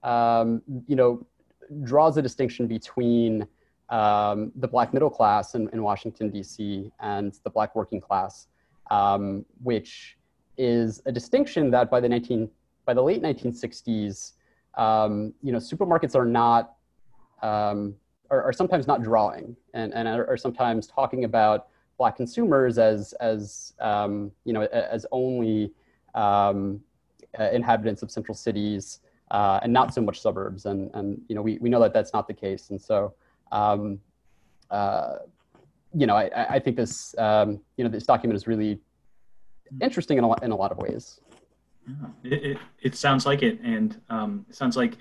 um, 0.04 0.62
you 0.88 0.96
know 0.96 1.26
draws 1.84 2.18
a 2.18 2.22
distinction 2.22 2.68
between 2.68 3.48
um, 3.90 4.52
the 4.56 4.68
black 4.68 4.94
middle 4.94 5.10
class 5.10 5.56
in, 5.56 5.70
in 5.70 5.82
Washington 5.84 6.30
D.C. 6.30 6.92
and 7.00 7.38
the 7.44 7.50
black 7.50 7.76
working 7.76 8.02
class, 8.02 8.48
um, 8.92 9.46
which 9.64 10.18
is 10.58 11.02
a 11.06 11.12
distinction 11.12 11.72
that 11.72 11.90
by 11.90 12.00
the 12.00 12.10
19 12.10 12.50
by 12.86 12.94
the 12.94 13.02
late 13.02 13.22
1960s, 13.22 14.34
um, 14.76 15.34
you 15.42 15.52
know, 15.52 15.58
supermarkets 15.58 16.16
are 16.16 16.26
not 16.26 16.76
um, 17.42 17.96
are, 18.34 18.44
are, 18.44 18.54
sometimes 18.54 18.88
not 18.88 19.04
drawing 19.04 19.56
and, 19.74 19.94
and 19.94 20.08
are, 20.08 20.28
are, 20.28 20.38
sometimes 20.38 20.88
talking 20.88 21.24
about 21.24 21.68
black 21.98 22.16
consumers 22.16 22.78
as 22.78 23.14
as 23.14 23.74
um, 23.80 24.32
you 24.46 24.54
know 24.54 24.64
as 24.64 25.06
only 25.12 25.72
um, 26.16 26.82
uh, 27.40 27.50
inhabitants 27.52 28.02
of 28.02 28.10
central 28.12 28.36
cities 28.36 29.00
uh, 29.32 29.60
and 29.64 29.72
not 29.72 29.94
so 29.94 30.02
much 30.02 30.20
suburbs 30.20 30.66
and 30.66 30.92
and 30.94 31.22
you 31.28 31.36
know 31.36 31.42
we, 31.42 31.58
we 31.60 31.70
know 31.70 31.80
that 31.80 31.94
that's 31.94 32.14
not 32.14 32.28
the 32.28 32.34
case 32.34 32.70
and 32.70 32.82
so 32.82 33.14
um, 33.52 34.00
uh, 34.72 35.16
you 35.94 36.08
know 36.08 36.16
I, 36.16 36.56
I 36.56 36.60
think 36.60 36.76
this 36.76 37.16
um, 37.18 37.60
you 37.78 37.84
know 37.84 37.90
this 37.90 38.06
document 38.06 38.36
is 38.36 38.48
really 38.48 38.80
interesting 39.82 40.18
in 40.18 40.24
a, 40.24 40.28
lot, 40.28 40.44
in 40.44 40.52
a 40.52 40.56
lot 40.56 40.72
of 40.72 40.78
ways. 40.78 41.20
Yeah, 41.88 41.94
it, 42.24 42.46
it, 42.46 42.58
it 42.82 42.96
sounds 42.96 43.26
like 43.26 43.44
it. 43.44 43.60
And 43.62 44.00
um, 44.10 44.46
it 44.50 44.56
sounds 44.56 44.78
like 44.78 44.98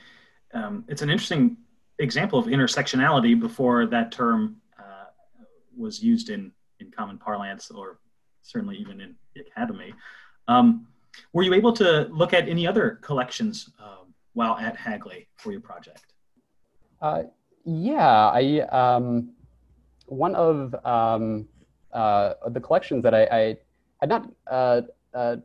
um, 0.53 0.85
it's 0.89 1.03
an 1.03 1.11
interesting 1.11 1.57
example 2.03 2.39
of 2.39 2.47
intersectionality 2.47 3.39
before 3.39 3.87
that 3.87 4.13
term 4.13 4.57
uh, 4.79 5.07
was 5.77 6.03
used 6.03 6.31
in, 6.31 6.53
in 6.81 6.91
common 6.91 7.19
parlance 7.19 7.71
or 7.71 7.99
certainly 8.43 8.77
even 8.77 9.01
in 9.01 9.15
the 9.35 9.41
academy. 9.43 9.95
Um, 10.49 10.87
were 11.33 11.43
you 11.43 11.55
able 11.55 11.73
to 11.75 12.09
look 12.11 12.33
at 12.33 12.49
any 12.49 12.67
other 12.67 12.99
collections 13.03 13.71
uh, 13.83 14.05
while 14.35 14.57
at 14.57 14.77
Hagley 14.77 15.29
for 15.37 15.53
your 15.53 15.61
project? 15.61 16.15
Uh, 17.01 17.25
yeah, 17.65 18.31
I 18.31 18.61
um, 18.71 19.31
one 20.07 20.35
of 20.35 20.75
um, 20.85 21.49
uh, 21.93 22.35
the 22.49 22.61
collections 22.61 23.03
that 23.03 23.15
I, 23.15 23.25
I 23.25 23.57
had 24.01 24.09
not 24.09 24.31
uh, 24.51 24.83
uh, 25.15 25.37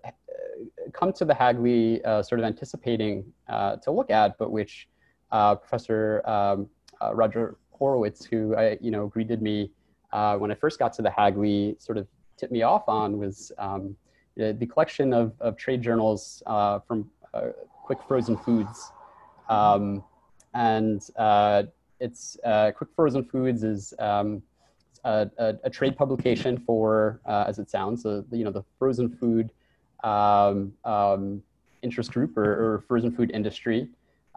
come 0.93 1.11
to 1.13 1.25
the 1.25 1.33
Hagley 1.33 2.03
uh, 2.03 2.23
sort 2.23 2.39
of 2.39 2.45
anticipating 2.45 3.25
to 3.49 3.91
look 3.91 4.09
at, 4.09 4.37
but 4.37 4.51
which 4.51 4.87
Professor 5.31 6.21
um, 6.25 6.67
Roger 7.13 7.57
Horowitz, 7.71 8.25
who 8.25 8.55
I, 8.55 8.77
you 8.81 8.91
know 8.91 9.07
greeted 9.07 9.41
me 9.41 9.71
when 10.11 10.51
I 10.51 10.55
first 10.55 10.79
got 10.79 10.93
to 10.93 11.01
the 11.01 11.11
Hagley, 11.11 11.75
sort 11.79 11.97
of 11.97 12.07
tipped 12.37 12.51
me 12.51 12.61
off 12.61 12.87
on 12.87 13.17
was 13.17 13.51
um, 13.57 13.95
the 14.35 14.67
collection 14.71 15.13
of, 15.13 15.33
of 15.39 15.57
trade 15.57 15.81
journals 15.81 16.43
from 16.87 17.09
Quick 17.87 17.99
Frozen 18.07 18.37
Foods. 18.37 18.91
Um, 19.49 20.03
and 20.53 21.01
uh, 21.15 21.63
it's 21.99 22.37
uh, 22.43 22.71
Quick 22.71 22.89
Frozen 22.95 23.25
Foods 23.25 23.63
is 23.63 23.93
um, 23.99 24.41
a, 25.03 25.29
a, 25.37 25.55
a 25.63 25.69
trade 25.69 25.97
publication 25.97 26.57
for, 26.57 27.21
uh, 27.25 27.45
as 27.47 27.59
it 27.59 27.69
sounds, 27.69 28.03
the, 28.03 28.25
you 28.31 28.43
know, 28.43 28.51
the 28.51 28.63
frozen 28.77 29.09
food 29.09 29.51
um, 30.03 30.73
um, 30.83 31.41
interest 31.81 32.11
group 32.11 32.37
or, 32.37 32.75
or, 32.75 32.83
frozen 32.87 33.11
food 33.11 33.31
industry. 33.31 33.87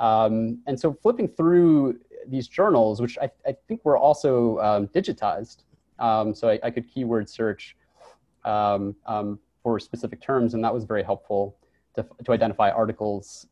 Um, 0.00 0.60
and 0.66 0.78
so 0.78 0.92
flipping 0.92 1.28
through 1.28 2.00
these 2.26 2.48
journals, 2.48 3.00
which 3.00 3.16
I, 3.20 3.30
I 3.46 3.54
think 3.68 3.84
were 3.84 3.96
also 3.96 4.58
um, 4.58 4.88
digitized, 4.88 5.58
um, 5.98 6.34
so 6.34 6.48
I, 6.48 6.58
I, 6.62 6.70
could 6.70 6.90
keyword 6.92 7.28
search 7.28 7.76
um, 8.44 8.96
for 9.62 9.78
specific 9.78 10.20
terms, 10.22 10.54
and 10.54 10.64
that 10.64 10.72
was 10.72 10.84
very 10.84 11.02
helpful 11.02 11.56
to, 11.94 12.06
to 12.24 12.32
identify 12.32 12.70
articles 12.70 13.46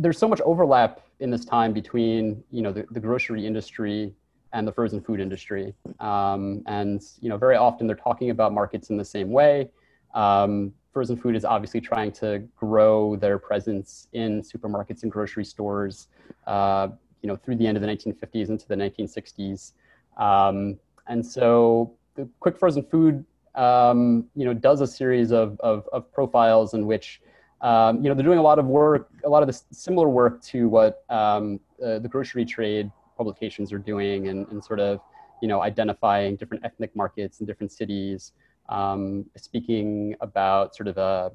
there's 0.00 0.18
so 0.18 0.26
much 0.26 0.40
overlap 0.42 1.00
in 1.20 1.30
this 1.30 1.44
time 1.44 1.72
between 1.72 2.42
you 2.50 2.62
know 2.62 2.72
the, 2.72 2.86
the 2.90 3.00
grocery 3.00 3.46
industry 3.46 4.14
and 4.52 4.66
the 4.66 4.72
frozen 4.72 5.00
food 5.00 5.20
industry. 5.20 5.74
Um, 6.00 6.62
and 6.66 7.00
you 7.20 7.28
know, 7.28 7.36
very 7.36 7.56
often 7.56 7.86
they're 7.86 7.96
talking 7.96 8.30
about 8.30 8.52
markets 8.52 8.90
in 8.90 8.96
the 8.96 9.04
same 9.04 9.30
way. 9.30 9.70
Um, 10.14 10.72
frozen 10.92 11.16
food 11.16 11.36
is 11.36 11.44
obviously 11.44 11.80
trying 11.80 12.12
to 12.12 12.40
grow 12.56 13.16
their 13.16 13.38
presence 13.38 14.08
in 14.12 14.42
supermarkets 14.42 15.02
and 15.02 15.12
grocery 15.12 15.44
stores. 15.44 16.08
Uh, 16.46 16.88
you 17.22 17.28
know, 17.28 17.36
through 17.36 17.56
the 17.56 17.66
end 17.66 17.76
of 17.76 17.82
the 17.82 17.88
1950s 17.88 18.48
into 18.48 18.66
the 18.66 18.74
1960s. 18.74 19.72
Um, 20.16 20.78
and 21.06 21.24
so 21.24 21.92
the 22.14 22.28
quick 22.40 22.56
frozen 22.56 22.82
food, 22.82 23.24
um, 23.54 24.26
you 24.34 24.44
know, 24.44 24.54
does 24.54 24.80
a 24.80 24.86
series 24.86 25.32
of, 25.32 25.58
of, 25.60 25.88
of 25.92 26.10
profiles 26.12 26.74
in 26.74 26.86
which 26.86 27.20
um, 27.62 28.02
you 28.02 28.08
know, 28.08 28.14
they're 28.14 28.24
doing 28.24 28.38
a 28.38 28.42
lot 28.42 28.58
of 28.58 28.64
work, 28.66 29.10
a 29.24 29.28
lot 29.28 29.42
of 29.42 29.46
the 29.46 29.60
similar 29.70 30.08
work 30.08 30.40
to 30.44 30.66
what 30.68 31.04
um, 31.10 31.60
uh, 31.84 31.98
the 31.98 32.08
grocery 32.08 32.46
trade 32.46 32.90
publications 33.18 33.70
are 33.70 33.78
doing 33.78 34.28
and, 34.28 34.48
and 34.48 34.64
sort 34.64 34.80
of, 34.80 35.00
you 35.42 35.48
know, 35.48 35.60
identifying 35.60 36.36
different 36.36 36.64
ethnic 36.64 36.96
markets 36.96 37.40
in 37.40 37.46
different 37.46 37.70
cities, 37.70 38.32
um, 38.70 39.26
speaking 39.36 40.16
about 40.20 40.74
sort 40.74 40.88
of 40.88 40.96
a, 40.96 41.32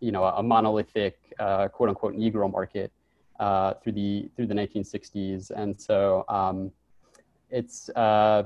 you 0.00 0.12
know, 0.12 0.24
a 0.24 0.42
monolithic 0.42 1.32
uh, 1.38 1.68
quote 1.68 1.88
unquote 1.88 2.14
Negro 2.14 2.50
market 2.50 2.92
uh, 3.40 3.74
through 3.74 3.92
the 3.92 4.28
through 4.36 4.46
the 4.46 4.54
1960s. 4.54 5.50
And 5.50 5.80
so 5.80 6.24
um, 6.28 6.70
it's 7.50 7.88
uh, 7.90 8.42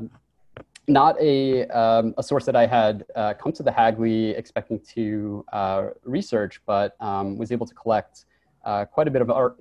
not 0.89 1.21
a, 1.21 1.67
um, 1.69 2.15
a 2.17 2.23
source 2.23 2.45
that 2.47 2.57
I 2.57 2.67
had 2.67 3.05
uh, 3.15 3.35
come 3.35 3.53
to 3.53 3.63
the 3.63 3.73
Hagley 3.73 4.31
expecting 4.31 4.79
to 4.95 5.45
uh, 5.53 5.89
research, 6.05 6.61
but 6.67 6.95
um, 7.01 7.37
was 7.37 7.51
able 7.51 7.67
to 7.67 7.75
collect 7.75 8.27
uh, 8.65 8.85
quite 8.85 9.09
a 9.09 9.11
bit 9.11 9.23
of 9.23 9.31
art, 9.31 9.59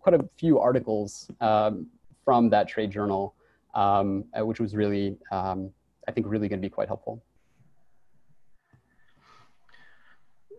quite 0.00 0.14
a 0.14 0.28
few 0.38 0.58
articles 0.58 1.30
um, 1.40 1.86
from 2.24 2.50
that 2.50 2.68
trade 2.68 2.90
journal, 2.90 3.34
um, 3.74 4.24
which 4.38 4.60
was 4.60 4.74
really, 4.74 5.16
um, 5.30 5.70
I 6.08 6.12
think, 6.12 6.26
really 6.28 6.48
going 6.48 6.60
to 6.60 6.66
be 6.66 6.70
quite 6.70 6.88
helpful. 6.88 7.22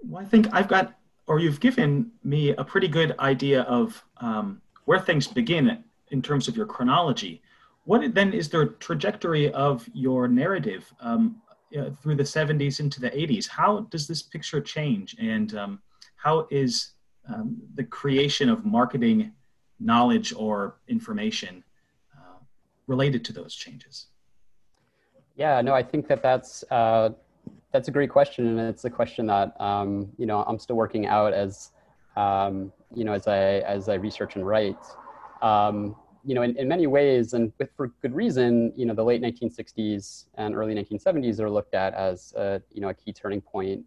Well, 0.04 0.22
I 0.22 0.26
think 0.26 0.48
I've 0.54 0.68
got, 0.68 0.98
or 1.28 1.40
you've 1.40 1.60
given 1.60 2.12
me 2.24 2.50
a 2.52 2.64
pretty 2.64 2.88
good 2.88 3.18
idea 3.20 3.62
of 3.64 4.04
um, 4.18 4.62
where 4.86 5.00
things 5.00 5.28
begin 5.28 5.84
in 6.12 6.22
terms 6.22 6.48
of 6.48 6.56
your 6.56 6.66
chronology. 6.66 7.42
What 7.86 8.14
then 8.14 8.34
is 8.34 8.50
the 8.50 8.76
trajectory 8.80 9.52
of 9.52 9.88
your 9.94 10.28
narrative 10.28 10.94
um, 11.00 11.42
uh, 11.78 11.90
through 12.02 12.16
the 12.16 12.24
70s 12.24 12.80
into 12.80 13.00
the 13.00 13.10
80s? 13.10 13.48
How 13.48 13.82
does 13.90 14.08
this 14.08 14.22
picture 14.22 14.62
change? 14.62 15.16
And 15.20 15.56
um, 15.56 15.82
how 16.16 16.48
is 16.52 16.92
um, 17.34 17.58
the 17.76 17.84
creation 17.84 18.50
of 18.50 18.66
marketing 18.66 19.32
knowledge 19.80 20.34
or 20.34 20.78
information 20.88 21.64
uh, 22.16 22.40
related 22.88 23.24
to 23.26 23.34
those 23.34 23.56
changes? 23.56 24.08
Yeah, 25.36 25.62
no, 25.62 25.74
I 25.74 25.84
think 25.84 26.08
that 26.08 26.24
that's 26.24 26.64
uh, 26.72 27.10
that's 27.72 27.88
a 27.88 27.92
great 27.92 28.10
question, 28.10 28.48
and 28.48 28.60
it's 28.60 28.86
a 28.86 28.90
question 28.90 29.28
that 29.28 29.60
um, 29.60 30.10
you 30.18 30.26
know 30.26 30.44
I'm 30.44 30.60
still 30.60 30.76
working 30.76 31.08
out 31.08 31.34
as 31.34 31.72
um, 32.16 32.72
you 32.94 33.04
know 33.04 33.14
as 33.14 33.28
I 33.28 33.60
as 33.60 33.90
I 33.90 33.96
research 33.96 34.36
and 34.36 34.46
write. 34.46 34.78
Um, 35.42 35.96
you 36.26 36.36
know, 36.36 36.42
in, 36.42 36.58
in 36.58 36.68
many 36.68 36.88
ways, 36.88 37.34
and 37.34 37.54
with, 37.58 37.70
for 37.78 37.88
good 38.02 38.14
reason, 38.14 38.74
you 38.76 38.86
know, 38.86 38.94
the 38.94 39.04
late 39.04 39.22
1960s 39.22 40.26
and 40.36 40.56
early 40.56 40.76
1970s 40.76 41.40
are 41.40 41.50
looked 41.50 41.74
at 41.74 41.94
as 41.94 42.34
a, 42.36 42.62
you 42.72 42.82
know 42.82 42.90
a 42.90 42.94
key 42.94 43.14
turning 43.14 43.40
point 43.40 43.86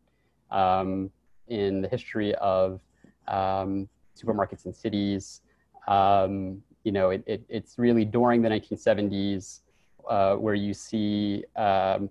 um, 0.51 1.11
in 1.49 1.83
the 1.83 1.89
history 1.89 2.35
of 2.37 2.81
um, 3.29 3.89
supermarkets 4.17 4.65
and 4.65 4.75
cities. 4.75 5.43
Um, 5.87 6.63
you 6.85 6.93
know, 6.93 7.11
it, 7.11 7.23
it, 7.27 7.43
it's 7.49 7.79
really 7.79 8.05
during 8.05 8.41
the 8.41 8.49
1970s 8.49 9.61
uh, 10.09 10.37
where 10.37 10.55
you 10.55 10.73
see 10.73 11.45
um, 11.57 12.09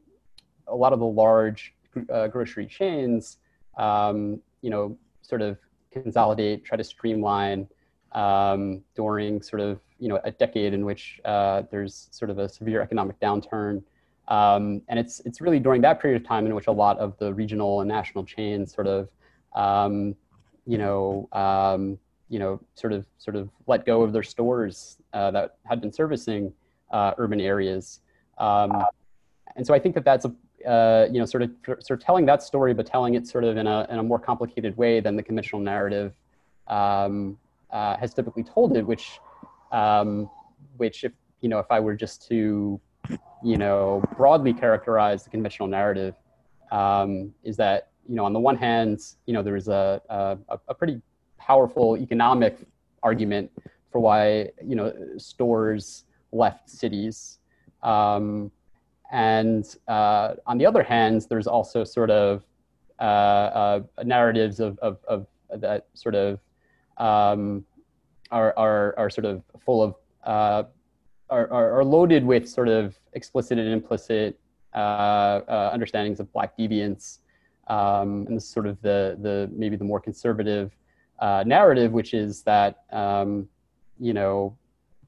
a 0.70 0.76
lot 0.76 0.94
of 0.94 1.00
the 1.00 1.06
large 1.06 1.74
uh, 2.12 2.28
grocery 2.28 2.66
chains, 2.66 3.38
um, 3.78 4.40
you 4.62 4.70
know, 4.70 4.98
sort 5.22 5.42
of 5.42 5.58
consolidate, 5.92 6.64
try 6.64 6.78
to 6.78 6.84
streamline 6.84 7.68
um, 8.14 8.82
during 8.96 9.42
sort 9.42 9.62
of, 9.62 9.80
you 10.00 10.08
know, 10.08 10.20
a 10.24 10.32
decade 10.32 10.74
in 10.74 10.86
which 10.86 11.20
uh, 11.26 11.64
there's 11.72 12.08
sort 12.12 12.30
of 12.32 12.40
a 12.40 12.48
severe 12.48 12.82
economic 12.82 13.20
downturn. 13.20 13.84
Um, 14.28 14.82
and 14.88 15.00
it's, 15.00 15.22
it's 15.22 15.42
really 15.42 15.60
during 15.60 15.82
that 15.82 16.00
period 16.00 16.22
of 16.22 16.28
time 16.28 16.46
in 16.46 16.54
which 16.54 16.68
a 16.68 16.72
lot 16.72 16.98
of 17.00 17.18
the 17.18 17.34
regional 17.34 17.82
and 17.82 17.88
national 17.88 18.24
chains 18.24 18.74
sort 18.74 18.88
of, 18.88 19.10
um, 19.56 20.16
you 20.66 20.78
know, 20.78 21.28
um, 21.32 21.98
you 22.30 22.38
know, 22.38 22.60
sort 22.76 22.94
of, 22.94 23.08
sort 23.18 23.36
of 23.36 23.50
let 23.66 23.86
go 23.86 24.04
of 24.04 24.14
their 24.14 24.22
stores 24.22 24.98
uh, 25.14 25.32
that 25.32 25.58
had 25.64 25.82
been 25.82 25.92
servicing 25.92 26.54
uh, 26.92 27.12
urban 27.18 27.42
areas. 27.42 28.02
Um, 28.38 28.84
and 29.56 29.66
so 29.66 29.74
I 29.74 29.80
think 29.80 29.96
that 29.96 30.06
that's 30.06 30.26
a, 30.26 30.34
uh, 30.68 31.08
you 31.12 31.20
know, 31.20 31.26
sort 31.26 31.44
of 31.44 31.52
sort 31.66 31.92
of 31.92 32.00
telling 32.02 32.26
that 32.26 32.44
story, 32.44 32.74
but 32.74 32.86
telling 32.86 33.16
it 33.16 33.28
sort 33.28 33.44
of 33.44 33.58
in 33.58 33.68
a 33.68 33.88
in 33.90 34.00
a 34.00 34.04
more 34.04 34.20
complicated 34.20 34.76
way 34.78 35.00
than 35.00 35.16
the 35.16 35.24
conventional 35.24 35.62
narrative 35.62 36.14
um, 36.68 37.38
uh, 37.72 37.98
has 37.98 38.14
typically 38.14 38.44
told 38.44 38.76
it. 38.76 38.86
Which, 38.86 39.20
um, 39.72 40.30
which 40.78 41.04
if 41.04 41.12
you 41.42 41.50
know, 41.50 41.60
if 41.60 41.68
I 41.70 41.80
were 41.80 41.96
just 41.96 42.28
to, 42.30 42.80
you 43.44 43.58
know, 43.58 44.04
broadly 44.18 44.54
characterize 44.54 45.24
the 45.24 45.30
conventional 45.30 45.68
narrative, 45.68 46.16
um, 46.72 47.34
is 47.44 47.58
that 47.58 47.90
you 48.08 48.16
know, 48.16 48.26
on 48.26 48.34
the 48.34 48.40
one 48.40 48.58
hand, 48.58 49.00
you 49.26 49.34
know, 49.34 49.44
there 49.44 49.56
is 49.56 49.68
a 49.68 50.02
a, 50.10 50.60
a 50.68 50.74
pretty 50.74 51.02
powerful 51.38 51.98
economic 51.98 52.58
argument 53.02 53.52
for 53.92 54.00
why 54.00 54.50
you 54.64 54.76
know 54.76 54.94
stores 55.18 56.06
left 56.32 56.70
cities. 56.70 57.40
Um, 57.82 58.52
and 59.12 59.76
uh, 59.88 60.36
on 60.46 60.58
the 60.58 60.66
other 60.66 60.84
hand, 60.84 61.26
there's 61.30 61.48
also 61.48 61.84
sort 61.84 62.12
of 62.12 62.44
uh, 63.00 63.04
uh, 63.04 63.82
narratives 64.04 64.60
of, 64.60 64.78
of, 64.80 64.98
of, 65.08 65.26
that 65.56 65.88
sort 65.96 66.14
of 66.14 66.40
um, 66.98 67.66
are, 68.30 68.54
are, 68.56 68.94
are 68.98 69.10
sort 69.10 69.26
of 69.26 69.42
full 69.66 69.82
of, 69.82 69.96
uh, 70.26 70.64
are, 71.30 71.50
are, 71.52 71.84
loaded 71.84 72.24
with 72.24 72.48
sort 72.48 72.68
of 72.68 72.96
explicit 73.14 73.58
and 73.58 73.68
implicit 73.68 74.40
uh, 74.76 74.78
uh, 75.48 75.70
understandings 75.74 76.20
of 76.20 76.32
black 76.34 76.56
deviance. 76.58 77.20
Um, 77.68 78.26
and 78.28 78.36
this 78.36 78.44
is 78.44 78.50
sort 78.50 78.68
of 78.68 78.80
the, 78.82 79.18
the 79.22 79.50
maybe 79.52 79.76
the 79.76 79.84
more 79.84 80.00
conservative 80.00 80.72
narrative, 81.20 81.92
which 81.94 82.14
is 82.14 82.44
that, 82.44 82.84
um, 82.92 83.48
you 84.00 84.14
know, 84.14 84.56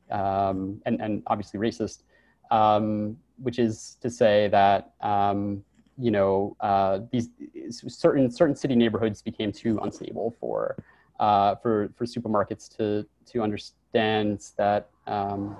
um, 0.09 0.81
and, 0.85 0.99
and 1.01 1.23
obviously 1.27 1.59
racist, 1.59 2.03
um, 2.49 3.17
which 3.41 3.59
is 3.59 3.97
to 4.01 4.09
say 4.09 4.47
that 4.49 4.93
um, 5.01 5.63
you 5.97 6.11
know 6.11 6.55
uh, 6.59 6.99
these 7.11 7.29
certain 7.69 8.29
certain 8.29 8.55
city 8.55 8.75
neighborhoods 8.75 9.21
became 9.21 9.51
too 9.51 9.79
unstable 9.83 10.35
for 10.39 10.75
uh, 11.19 11.55
for 11.55 11.91
for 11.95 12.05
supermarkets 12.05 12.75
to 12.77 13.05
to 13.25 13.41
understand 13.41 14.43
that 14.57 14.89
um, 15.07 15.55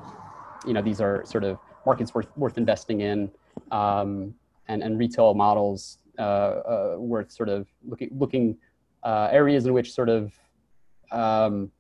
you 0.65 0.73
know 0.73 0.81
these 0.81 1.01
are 1.01 1.23
sort 1.25 1.43
of 1.43 1.57
markets 1.85 2.13
worth 2.13 2.35
worth 2.38 2.57
investing 2.57 3.01
in 3.01 3.29
um, 3.71 4.33
and 4.67 4.83
and 4.83 4.97
retail 4.97 5.33
models 5.33 6.00
uh, 6.19 6.21
uh, 6.21 6.95
worth 6.97 7.31
sort 7.31 7.50
of 7.50 7.67
looking 7.88 8.09
looking 8.17 8.57
uh, 9.03 9.27
areas 9.31 9.65
in 9.65 9.73
which 9.73 9.91
sort 9.93 10.09
of 10.09 10.33
um, 11.11 11.71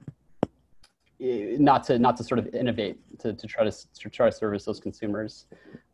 not 1.21 1.83
to 1.83 1.99
not 1.99 2.17
to 2.17 2.23
sort 2.23 2.39
of 2.39 2.47
innovate 2.53 2.97
to, 3.19 3.33
to 3.33 3.47
try 3.47 3.63
to, 3.63 3.71
to 3.71 4.09
try 4.09 4.29
to 4.29 4.35
service 4.35 4.65
those 4.65 4.79
consumers. 4.79 5.45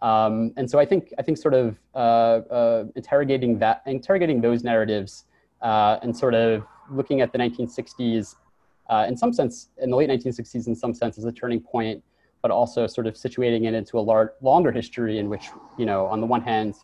Um, 0.02 0.54
and 0.56 0.70
so 0.70 0.80
I 0.80 0.86
think 0.86 1.14
I 1.20 1.22
think 1.22 1.38
sort 1.38 1.54
of 1.54 1.78
uh, 1.94 1.98
uh, 1.98 2.86
interrogating 2.96 3.60
that 3.60 3.82
interrogating 3.86 4.40
those 4.40 4.64
narratives 4.64 5.26
uh, 5.62 5.98
and 6.02 6.16
sort 6.16 6.34
of 6.34 6.64
looking 6.90 7.20
at 7.20 7.34
the 7.34 7.38
1960s 7.38 8.36
uh, 8.90 9.06
in 9.08 9.18
some 9.18 9.34
sense 9.34 9.70
in 9.80 9.90
the 9.90 9.98
late 9.98 10.10
1960s 10.10 10.68
in 10.68 10.76
some 10.76 10.94
sense 10.94 11.18
as 11.18 11.26
a 11.26 11.32
turning 11.32 11.60
point 11.60 12.02
but 12.42 12.52
also 12.52 12.88
sort 12.88 13.08
of 13.08 13.16
situating 13.16 13.66
it 13.68 13.74
into 13.74 14.00
a 14.00 14.00
lar- 14.00 14.36
longer 14.42 14.72
history 14.72 15.18
in 15.18 15.28
which 15.28 15.50
you 15.78 15.86
know 15.86 16.06
on 16.06 16.22
the 16.22 16.28
one 16.28 16.42
hand 16.42 16.76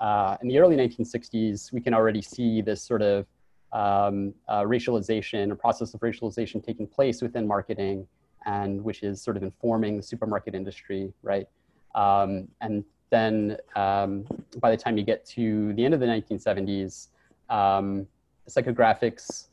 uh, 0.00 0.36
in 0.42 0.48
the 0.48 0.58
early 0.58 0.76
1960s 0.76 1.72
we 1.72 1.80
can 1.80 1.94
already 1.94 2.20
see 2.20 2.60
this 2.60 2.82
sort 2.82 3.00
of 3.00 3.24
um, 3.72 4.34
uh, 4.48 4.62
racialization, 4.62 5.52
a 5.52 5.56
process 5.56 5.94
of 5.94 6.00
racialization 6.00 6.64
taking 6.64 6.86
place 6.86 7.22
within 7.22 7.46
marketing, 7.46 8.06
and 8.46 8.82
which 8.82 9.02
is 9.02 9.20
sort 9.20 9.36
of 9.36 9.42
informing 9.42 9.96
the 9.96 10.02
supermarket 10.02 10.54
industry, 10.54 11.12
right? 11.22 11.48
Um, 11.94 12.48
and 12.60 12.84
then 13.10 13.56
um, 13.74 14.26
by 14.60 14.70
the 14.70 14.76
time 14.76 14.96
you 14.96 15.04
get 15.04 15.24
to 15.26 15.72
the 15.74 15.84
end 15.84 15.94
of 15.94 16.00
the 16.00 16.06
1970s, 16.06 17.08
um, 17.50 18.06
psychographics, 18.48 19.48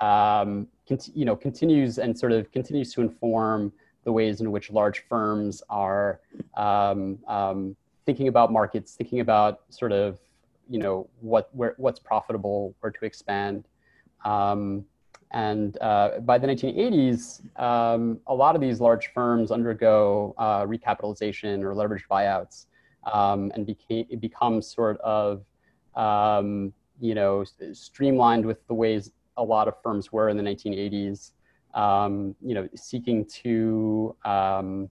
um, 0.00 0.68
cont- 0.88 1.10
you 1.14 1.24
know, 1.24 1.36
continues 1.36 1.98
and 1.98 2.18
sort 2.18 2.32
of 2.32 2.50
continues 2.52 2.92
to 2.94 3.00
inform 3.00 3.72
the 4.04 4.12
ways 4.12 4.40
in 4.40 4.50
which 4.50 4.70
large 4.70 5.00
firms 5.08 5.62
are 5.68 6.20
um, 6.56 7.18
thinking 8.06 8.28
about 8.28 8.50
markets, 8.50 8.94
thinking 8.94 9.20
about 9.20 9.60
sort 9.68 9.92
of 9.92 10.18
you 10.68 10.78
know 10.78 11.08
what 11.20 11.48
where 11.52 11.74
what's 11.78 11.98
profitable, 11.98 12.74
where 12.80 12.92
to 12.92 13.04
expand. 13.04 13.66
Um, 14.24 14.84
and 15.30 15.76
uh, 15.80 16.20
by 16.20 16.38
the 16.38 16.46
1980s, 16.46 17.42
um, 17.60 18.18
a 18.26 18.34
lot 18.34 18.54
of 18.54 18.62
these 18.62 18.80
large 18.80 19.12
firms 19.12 19.50
undergo 19.50 20.34
uh, 20.38 20.64
recapitalization 20.64 21.62
or 21.62 21.74
leveraged 21.74 22.06
buyouts, 22.10 22.66
um, 23.12 23.52
and 23.54 23.66
became 23.66 24.06
it 24.08 24.20
becomes 24.20 24.66
sort 24.66 24.98
of 25.00 25.44
um, 25.94 26.72
you 27.00 27.14
know 27.14 27.44
streamlined 27.72 28.44
with 28.44 28.66
the 28.68 28.74
ways 28.74 29.10
a 29.36 29.42
lot 29.42 29.68
of 29.68 29.74
firms 29.82 30.12
were 30.12 30.28
in 30.28 30.36
the 30.36 30.42
1980s. 30.42 31.32
Um, 31.74 32.34
you 32.42 32.54
know, 32.54 32.68
seeking 32.74 33.24
to 33.42 34.16
um, 34.24 34.90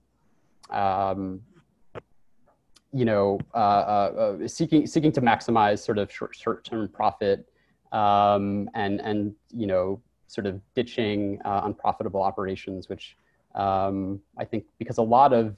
you 2.92 3.04
know, 3.04 3.38
uh, 3.54 3.56
uh, 3.56 4.36
uh, 4.42 4.48
seeking 4.48 4.86
seeking 4.86 5.12
to 5.12 5.20
maximize 5.20 5.84
sort 5.84 5.98
of 5.98 6.10
short 6.12 6.34
short 6.34 6.64
term 6.64 6.88
profit, 6.88 7.48
um, 7.92 8.68
and 8.74 9.00
and 9.00 9.34
you 9.52 9.66
know, 9.66 10.00
sort 10.26 10.46
of 10.46 10.60
ditching 10.74 11.40
uh, 11.44 11.62
unprofitable 11.64 12.22
operations, 12.22 12.88
which 12.88 13.16
um, 13.54 14.20
I 14.38 14.44
think 14.44 14.64
because 14.78 14.98
a 14.98 15.02
lot 15.02 15.32
of 15.32 15.56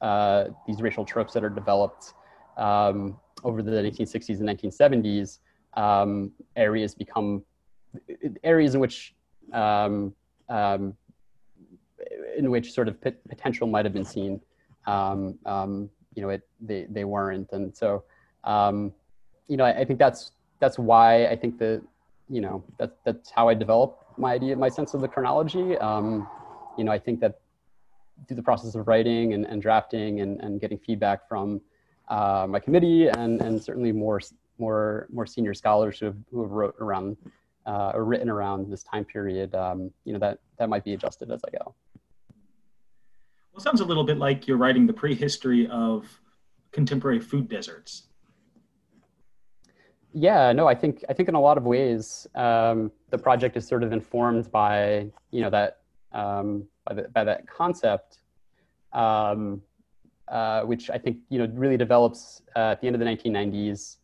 uh, 0.00 0.46
these 0.66 0.82
racial 0.82 1.04
tropes 1.04 1.32
that 1.32 1.42
are 1.42 1.50
developed 1.50 2.12
um, 2.56 3.18
over 3.44 3.62
the 3.62 3.70
1960s 3.70 4.40
and 4.40 4.48
1970s, 4.48 5.38
um, 5.74 6.32
areas 6.56 6.94
become 6.94 7.42
areas 8.44 8.74
in 8.74 8.80
which 8.80 9.14
um, 9.52 10.14
um, 10.48 10.94
in 12.36 12.50
which 12.50 12.72
sort 12.72 12.88
of 12.88 13.00
potential 13.00 13.66
might 13.66 13.84
have 13.84 13.94
been 13.94 14.04
seen. 14.04 14.40
Um, 14.86 15.38
um, 15.44 15.90
you 16.18 16.22
know, 16.22 16.30
it 16.30 16.42
they 16.60 16.84
they 16.90 17.04
weren't, 17.04 17.48
and 17.52 17.76
so 17.76 18.02
um, 18.42 18.92
you 19.46 19.56
know, 19.56 19.64
I, 19.64 19.80
I, 19.80 19.84
think 19.84 20.00
that's 20.00 20.32
that's 20.58 20.76
why 20.76 21.28
I 21.28 21.36
think 21.36 21.60
that 21.60 21.80
you 22.28 22.40
know 22.40 22.64
that 22.78 22.96
that's 23.04 23.30
how 23.30 23.48
I 23.48 23.54
develop 23.54 24.04
my 24.16 24.32
idea, 24.32 24.56
my 24.56 24.68
sense 24.68 24.94
of 24.94 25.00
the 25.00 25.06
chronology. 25.06 25.78
Um, 25.78 26.26
you 26.76 26.82
know, 26.82 26.90
I 26.90 26.98
think 26.98 27.20
that 27.20 27.38
through 28.26 28.34
the 28.34 28.42
process 28.42 28.74
of 28.74 28.88
writing 28.88 29.34
and, 29.34 29.46
and 29.46 29.62
drafting 29.62 30.22
and, 30.22 30.40
and 30.40 30.60
getting 30.60 30.76
feedback 30.78 31.28
from 31.28 31.60
uh, 32.08 32.48
my 32.50 32.58
committee 32.58 33.06
and 33.06 33.40
and 33.40 33.62
certainly 33.62 33.92
more 33.92 34.20
more 34.58 35.06
more 35.12 35.24
senior 35.24 35.54
scholars 35.54 36.00
who 36.00 36.06
have 36.06 36.16
who 36.32 36.42
have 36.42 36.50
wrote 36.50 36.74
around 36.80 37.16
uh, 37.64 37.92
or 37.94 38.04
written 38.04 38.28
around 38.28 38.72
this 38.72 38.82
time 38.82 39.04
period. 39.04 39.54
Um, 39.54 39.92
you 40.04 40.12
know 40.12 40.18
that 40.18 40.40
that 40.58 40.68
might 40.68 40.82
be 40.82 40.94
adjusted 40.94 41.30
as 41.30 41.42
I 41.46 41.56
go. 41.56 41.76
Well, 43.58 43.64
sounds 43.64 43.80
a 43.80 43.84
little 43.84 44.04
bit 44.04 44.18
like 44.18 44.46
you're 44.46 44.56
writing 44.56 44.86
the 44.86 44.92
prehistory 44.92 45.66
of 45.66 46.20
contemporary 46.70 47.18
food 47.18 47.48
deserts. 47.48 48.04
Yeah, 50.12 50.52
no, 50.52 50.68
I 50.68 50.76
think 50.76 51.04
I 51.08 51.12
think 51.12 51.28
in 51.28 51.34
a 51.34 51.40
lot 51.40 51.58
of 51.58 51.64
ways 51.64 52.28
um, 52.36 52.92
the 53.10 53.18
project 53.18 53.56
is 53.56 53.66
sort 53.66 53.82
of 53.82 53.92
informed 53.92 54.52
by 54.52 55.10
you 55.32 55.40
know 55.40 55.50
that 55.50 55.80
um, 56.12 56.68
by, 56.86 56.94
the, 56.94 57.02
by 57.08 57.24
that 57.24 57.48
concept, 57.48 58.18
um, 58.92 59.60
uh, 60.28 60.60
which 60.60 60.88
I 60.88 60.96
think 60.96 61.16
you 61.28 61.40
know 61.40 61.50
really 61.52 61.76
develops 61.76 62.42
uh, 62.54 62.70
at 62.74 62.80
the 62.80 62.86
end 62.86 62.94
of 62.94 63.00
the 63.00 63.06
1990s 63.06 63.96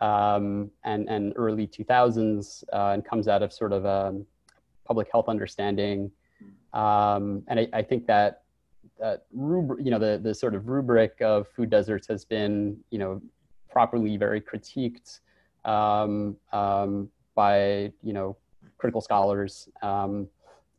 um, 0.00 0.70
and 0.84 1.10
and 1.10 1.34
early 1.36 1.66
2000s 1.66 2.64
uh, 2.72 2.92
and 2.94 3.04
comes 3.04 3.28
out 3.28 3.42
of 3.42 3.52
sort 3.52 3.74
of 3.74 3.84
a 3.84 4.18
public 4.86 5.08
health 5.12 5.28
understanding, 5.28 6.10
um, 6.72 7.42
and 7.48 7.60
I, 7.60 7.68
I 7.74 7.82
think 7.82 8.06
that 8.06 8.43
that 8.98 9.24
rubric, 9.32 9.84
you 9.84 9.90
know, 9.90 9.98
the, 9.98 10.20
the 10.22 10.34
sort 10.34 10.54
of 10.54 10.68
rubric 10.68 11.20
of 11.20 11.48
food 11.48 11.70
deserts 11.70 12.06
has 12.08 12.24
been, 12.24 12.76
you 12.90 12.98
know, 12.98 13.20
properly 13.70 14.16
very 14.16 14.40
critiqued 14.40 15.20
um, 15.64 16.36
um, 16.52 17.08
by, 17.34 17.92
you 18.02 18.12
know, 18.12 18.36
critical 18.78 19.00
scholars, 19.00 19.68
um, 19.82 20.28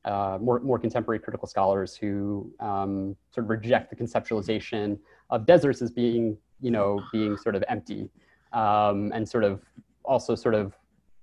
uh, 0.05 0.37
more, 0.39 0.59
more 0.59 0.79
contemporary 0.79 1.19
critical 1.19 1.47
scholars 1.47 1.95
who 1.95 2.51
um, 2.59 3.15
sort 3.31 3.45
of 3.45 3.49
reject 3.49 3.89
the 3.89 3.95
conceptualization 3.95 4.97
of 5.29 5.45
deserts 5.45 5.81
as 5.81 5.91
being, 5.91 6.37
you 6.61 6.71
know, 6.71 7.01
being 7.11 7.35
sort 7.37 7.55
of 7.55 7.63
empty. 7.67 8.09
Um, 8.53 9.11
and 9.13 9.27
sort 9.27 9.43
of 9.43 9.59
also 10.05 10.35
sort 10.35 10.55
of 10.55 10.73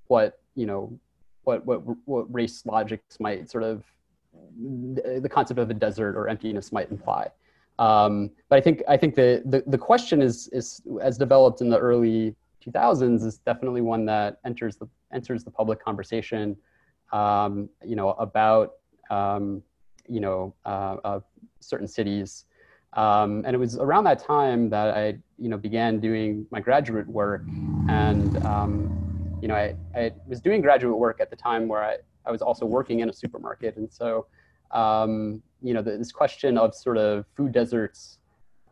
what, 0.08 0.40
you 0.54 0.66
know, 0.66 0.98
what, 1.44 1.64
what, 1.64 1.80
what 2.04 2.32
race 2.32 2.66
logics 2.66 3.18
might 3.18 3.50
sort 3.50 3.64
of, 3.64 3.82
the 4.34 5.28
concept 5.28 5.58
of 5.58 5.70
a 5.70 5.74
desert 5.74 6.16
or 6.16 6.28
emptiness 6.28 6.72
might 6.72 6.90
imply. 6.90 7.28
Um, 7.78 8.30
but 8.48 8.58
I 8.58 8.60
think, 8.60 8.82
I 8.88 8.96
think 8.96 9.14
the, 9.14 9.42
the, 9.44 9.64
the 9.66 9.78
question 9.78 10.22
is, 10.22 10.48
is, 10.52 10.82
as 11.00 11.18
developed 11.18 11.60
in 11.60 11.70
the 11.70 11.78
early 11.78 12.34
2000s 12.64 13.24
is 13.24 13.38
definitely 13.38 13.80
one 13.80 14.04
that 14.06 14.38
enters 14.44 14.76
the, 14.76 14.86
enters 15.12 15.42
the 15.42 15.50
public 15.50 15.82
conversation, 15.82 16.56
um, 17.12 17.68
you 17.84 17.96
know, 17.96 18.10
about, 18.10 18.74
um, 19.10 19.62
you 20.08 20.20
know, 20.20 20.54
uh, 20.64 20.96
uh, 21.04 21.20
certain 21.60 21.88
cities. 21.88 22.44
Um, 22.94 23.42
and 23.46 23.54
it 23.54 23.58
was 23.58 23.78
around 23.78 24.04
that 24.04 24.18
time 24.18 24.68
that 24.70 24.94
I, 24.94 25.18
you 25.38 25.48
know, 25.48 25.56
began 25.56 25.98
doing 25.98 26.46
my 26.50 26.60
graduate 26.60 27.08
work. 27.08 27.42
And, 27.88 28.44
um, 28.44 29.38
you 29.40 29.48
know, 29.48 29.54
I, 29.54 29.74
I 29.96 30.12
was 30.26 30.40
doing 30.40 30.60
graduate 30.60 30.96
work 30.96 31.20
at 31.20 31.30
the 31.30 31.36
time 31.36 31.68
where 31.68 31.82
I, 31.82 31.96
I 32.26 32.30
was 32.30 32.42
also 32.42 32.66
working 32.66 33.00
in 33.00 33.08
a 33.08 33.12
supermarket. 33.12 33.76
And 33.76 33.90
so, 33.90 34.26
um, 34.70 35.42
you 35.62 35.74
know, 35.74 35.82
this 35.82 36.12
question 36.12 36.58
of 36.58 36.74
sort 36.74 36.98
of 36.98 37.24
food 37.36 37.52
deserts, 37.52 38.18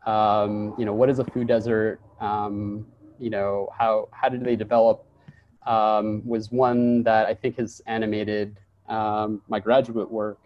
um, 0.06 0.74
you 0.78 0.84
know, 0.84 0.94
what 0.94 1.10
is 1.10 1.18
a 1.18 1.24
food 1.24 1.48
desert? 1.48 2.00
Um, 2.20 2.86
you 3.18 3.30
know, 3.30 3.68
how, 3.76 4.08
how 4.12 4.28
did 4.28 4.44
they 4.44 4.56
develop 4.56 5.04
um, 5.66 6.22
was 6.26 6.50
one 6.50 7.02
that 7.02 7.26
I 7.26 7.34
think 7.34 7.58
has 7.58 7.82
animated 7.86 8.58
um, 8.88 9.42
my 9.48 9.60
graduate 9.60 10.10
work 10.10 10.40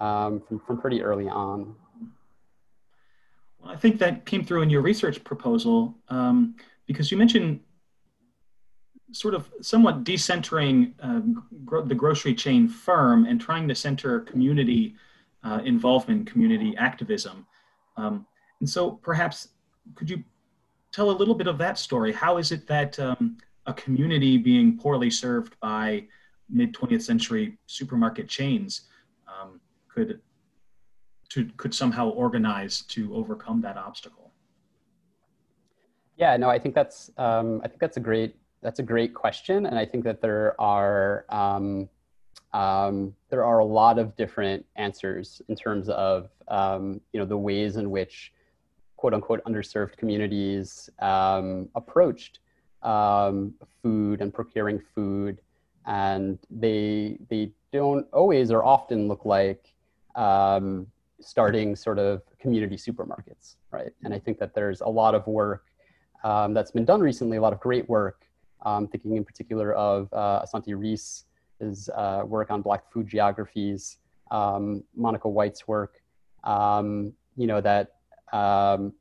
um, 0.00 0.40
from, 0.46 0.60
from 0.60 0.80
pretty 0.80 1.02
early 1.02 1.28
on. 1.28 1.74
Well, 3.58 3.72
I 3.72 3.76
think 3.76 3.98
that 3.98 4.24
came 4.24 4.44
through 4.44 4.62
in 4.62 4.70
your 4.70 4.80
research 4.80 5.22
proposal 5.24 5.94
because 6.86 7.10
you 7.10 7.18
mentioned 7.18 7.60
sort 9.12 9.34
of 9.34 9.50
somewhat 9.60 10.04
decentering 10.04 10.92
uh, 11.02 11.20
gro- 11.64 11.84
the 11.84 11.94
grocery 11.94 12.34
chain 12.34 12.68
firm 12.68 13.26
and 13.26 13.40
trying 13.40 13.68
to 13.68 13.74
center 13.74 14.20
community 14.20 14.94
uh, 15.42 15.60
involvement, 15.64 16.26
community 16.26 16.74
activism. 16.76 17.46
Um, 17.96 18.26
and 18.60 18.68
so 18.68 18.92
perhaps 18.92 19.48
could 19.94 20.10
you 20.10 20.22
tell 20.92 21.10
a 21.10 21.12
little 21.12 21.34
bit 21.34 21.46
of 21.46 21.58
that 21.58 21.78
story? 21.78 22.12
How 22.12 22.38
is 22.38 22.52
it 22.52 22.66
that 22.66 22.98
um, 22.98 23.38
a 23.66 23.72
community 23.74 24.36
being 24.36 24.78
poorly 24.78 25.10
served 25.10 25.58
by 25.60 26.04
mid 26.48 26.74
20th 26.74 27.02
century 27.02 27.58
supermarket 27.66 28.28
chains 28.28 28.82
um, 29.28 29.60
could 29.88 30.20
to, 31.30 31.48
could 31.56 31.72
somehow 31.72 32.08
organize 32.08 32.82
to 32.82 33.14
overcome 33.14 33.60
that 33.60 33.76
obstacle? 33.76 34.32
Yeah, 36.16 36.36
no, 36.36 36.50
I 36.50 36.58
think 36.58 36.74
that's 36.74 37.10
um, 37.16 37.60
I 37.64 37.68
think 37.68 37.80
that's 37.80 37.96
a 37.96 38.00
great 38.00 38.36
that's 38.62 38.78
a 38.78 38.82
great 38.82 39.14
question, 39.14 39.66
and 39.66 39.78
I 39.78 39.86
think 39.86 40.04
that 40.04 40.20
there 40.20 40.60
are 40.60 41.24
um, 41.28 41.88
um, 42.52 43.14
there 43.28 43.44
are 43.44 43.60
a 43.60 43.64
lot 43.64 43.98
of 43.98 44.16
different 44.16 44.66
answers 44.76 45.40
in 45.48 45.56
terms 45.56 45.88
of 45.88 46.30
um, 46.48 47.00
you 47.12 47.20
know 47.20 47.26
the 47.26 47.36
ways 47.36 47.76
in 47.76 47.90
which 47.90 48.32
quote 48.96 49.14
unquote 49.14 49.42
underserved 49.44 49.96
communities 49.96 50.90
um, 51.00 51.68
approached 51.74 52.40
um, 52.82 53.54
food 53.82 54.20
and 54.20 54.32
procuring 54.32 54.80
food, 54.94 55.40
and 55.86 56.38
they 56.50 57.18
they 57.28 57.50
don't 57.72 58.06
always 58.12 58.50
or 58.50 58.64
often 58.64 59.08
look 59.08 59.24
like 59.24 59.72
um, 60.16 60.86
starting 61.20 61.76
sort 61.76 61.98
of 61.98 62.22
community 62.38 62.76
supermarkets, 62.76 63.56
right? 63.70 63.92
And 64.04 64.12
I 64.12 64.18
think 64.18 64.38
that 64.38 64.54
there's 64.54 64.80
a 64.80 64.88
lot 64.88 65.14
of 65.14 65.26
work 65.26 65.66
um, 66.24 66.52
that's 66.52 66.70
been 66.70 66.84
done 66.84 67.00
recently, 67.00 67.36
a 67.36 67.40
lot 67.40 67.52
of 67.52 67.60
great 67.60 67.88
work. 67.88 68.26
Um, 68.62 68.86
thinking 68.86 69.16
in 69.16 69.24
particular 69.24 69.72
of 69.72 70.12
uh, 70.12 70.44
Ashanté 70.44 70.78
Reese, 70.78 71.24
his 71.58 71.88
uh, 71.94 72.22
work 72.26 72.50
on 72.50 72.60
Black 72.62 72.90
food 72.92 73.06
geographies, 73.06 73.98
um, 74.30 74.84
Monica 74.94 75.28
White's 75.28 75.66
work, 75.66 76.02
um, 76.44 77.12
you 77.36 77.46
know, 77.46 77.60
that 77.60 77.94
um, 78.32 78.92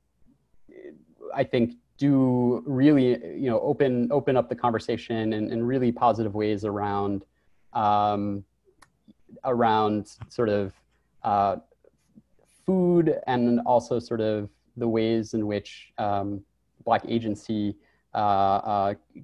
I 1.35 1.43
think 1.43 1.73
do 1.97 2.63
really, 2.65 3.09
you 3.35 3.49
know, 3.49 3.59
open 3.59 4.09
open 4.11 4.37
up 4.37 4.47
the 4.49 4.55
conversation 4.55 5.33
in, 5.33 5.51
in 5.51 5.63
really 5.63 5.91
positive 5.91 6.33
ways 6.33 6.63
around 6.63 7.25
um, 7.73 8.43
around 9.43 10.11
sort 10.29 10.49
of 10.49 10.73
uh, 11.23 11.57
food 12.65 13.19
and 13.27 13.59
also 13.65 13.99
sort 13.99 14.21
of 14.21 14.49
the 14.77 14.87
ways 14.87 15.33
in 15.33 15.45
which 15.45 15.91
um, 15.97 16.41
Black 16.85 17.03
agency 17.07 17.75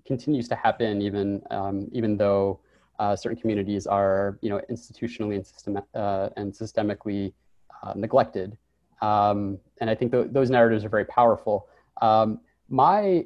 continues 0.06 0.48
to 0.48 0.56
happen, 0.56 1.02
even 1.02 1.42
um, 1.52 1.88
even 1.92 2.18
though 2.18 2.60
uh, 3.00 3.16
certain 3.16 3.40
communities 3.40 3.88
are, 3.88 4.38
you 4.42 4.50
know, 4.50 4.62
institutionally 4.70 5.36
and, 5.36 5.46
system- 5.46 5.82
uh, 5.94 6.30
and 6.38 6.54
systemically 6.54 7.34
uh, 7.84 7.94
neglected. 7.96 8.58
Um, 9.02 9.60
and 9.82 9.90
I 9.90 9.96
think 9.96 10.12
th- 10.12 10.28
those 10.32 10.50
narratives 10.50 10.86
are 10.86 10.90
very 10.90 11.06
powerful. 11.06 11.68
Um, 12.02 12.40
my 12.70 13.26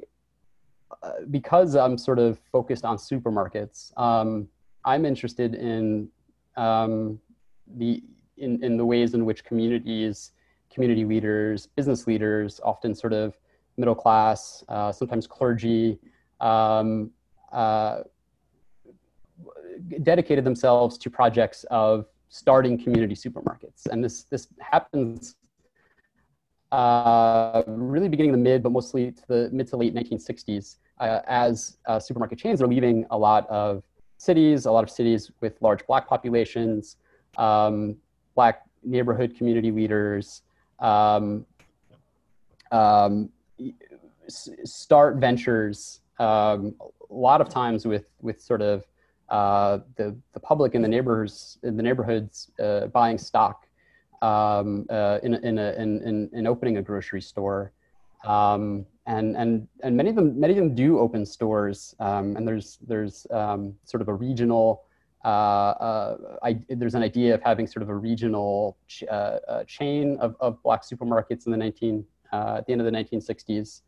because 1.30 1.76
I'm 1.76 1.96
sort 1.96 2.18
of 2.18 2.38
focused 2.52 2.84
on 2.84 2.96
supermarkets, 2.96 3.96
um, 3.98 4.48
I'm 4.84 5.06
interested 5.06 5.54
in 5.54 6.08
um, 6.56 7.20
the 7.76 8.02
in, 8.36 8.62
in 8.64 8.76
the 8.76 8.84
ways 8.84 9.14
in 9.14 9.24
which 9.24 9.44
communities, 9.44 10.32
community 10.72 11.04
leaders, 11.04 11.66
business 11.66 12.06
leaders, 12.06 12.60
often 12.64 12.94
sort 12.94 13.12
of 13.12 13.38
middle 13.76 13.94
class, 13.94 14.64
uh, 14.68 14.92
sometimes 14.92 15.26
clergy, 15.26 15.98
um, 16.40 17.10
uh, 17.52 18.00
dedicated 20.02 20.44
themselves 20.44 20.98
to 20.98 21.10
projects 21.10 21.64
of 21.70 22.06
starting 22.28 22.78
community 22.82 23.14
supermarkets. 23.14 23.86
And 23.90 24.04
this, 24.04 24.24
this 24.24 24.48
happens 24.60 25.36
uh, 26.72 27.62
really 27.66 28.08
beginning 28.08 28.32
in 28.32 28.38
the 28.38 28.50
mid, 28.50 28.62
but 28.62 28.70
mostly 28.70 29.10
to 29.10 29.22
the 29.26 29.50
mid 29.52 29.66
to 29.68 29.76
late 29.76 29.94
1960s, 29.94 30.76
uh, 31.00 31.20
as 31.26 31.78
uh, 31.86 31.98
supermarket 31.98 32.38
chains 32.38 32.62
are 32.62 32.68
leaving 32.68 33.06
a 33.10 33.18
lot 33.18 33.48
of 33.48 33.82
cities, 34.18 34.66
a 34.66 34.70
lot 34.70 34.84
of 34.84 34.90
cities 34.90 35.32
with 35.40 35.60
large 35.60 35.84
black 35.86 36.06
populations, 36.06 36.96
um, 37.38 37.96
black 38.34 38.62
neighborhood 38.84 39.36
community 39.36 39.70
leaders 39.70 40.42
um, 40.78 41.44
um, 42.72 43.28
start 44.28 45.16
ventures 45.16 46.00
um, 46.18 46.74
a 47.10 47.14
lot 47.14 47.40
of 47.40 47.48
times 47.48 47.86
with 47.86 48.06
with 48.20 48.40
sort 48.40 48.62
of 48.62 48.84
uh, 49.28 49.78
the 49.96 50.16
the 50.32 50.40
public 50.40 50.74
in 50.74 50.82
the 50.82 50.88
neighbors 50.88 51.58
in 51.62 51.76
the 51.76 51.82
neighborhoods 51.82 52.50
uh, 52.62 52.86
buying 52.88 53.18
stock 53.18 53.66
um, 54.22 54.86
uh, 54.90 55.18
in 55.22 55.34
in, 55.34 55.58
a, 55.58 55.72
in, 55.72 56.02
in 56.02 56.30
in 56.32 56.46
opening 56.46 56.76
a 56.76 56.82
grocery 56.82 57.22
store. 57.22 57.72
Um, 58.24 58.84
and 59.06 59.34
and 59.36 59.66
and 59.82 59.96
many 59.96 60.10
of 60.10 60.16
them 60.16 60.38
many 60.38 60.52
of 60.52 60.58
them 60.58 60.74
do 60.74 60.98
open 60.98 61.24
stores 61.24 61.94
um, 62.00 62.36
and 62.36 62.46
there's 62.46 62.78
there's 62.86 63.26
um, 63.30 63.74
sort 63.84 64.02
of 64.02 64.08
a 64.08 64.14
regional 64.14 64.84
uh, 65.24 65.28
uh, 65.28 66.16
I, 66.42 66.60
there's 66.68 66.94
an 66.94 67.02
idea 67.02 67.34
of 67.34 67.42
having 67.42 67.66
sort 67.66 67.82
of 67.82 67.88
a 67.88 67.94
regional 67.94 68.78
ch- 68.88 69.04
uh, 69.10 69.64
chain 69.66 70.16
of, 70.18 70.34
of 70.40 70.62
black 70.62 70.82
supermarkets 70.82 71.46
in 71.46 71.52
the 71.52 71.58
19 71.58 72.04
uh, 72.32 72.56
at 72.58 72.66
the 72.66 72.72
end 72.72 72.80
of 72.80 72.84
the 72.84 72.92
1960s. 72.92 73.82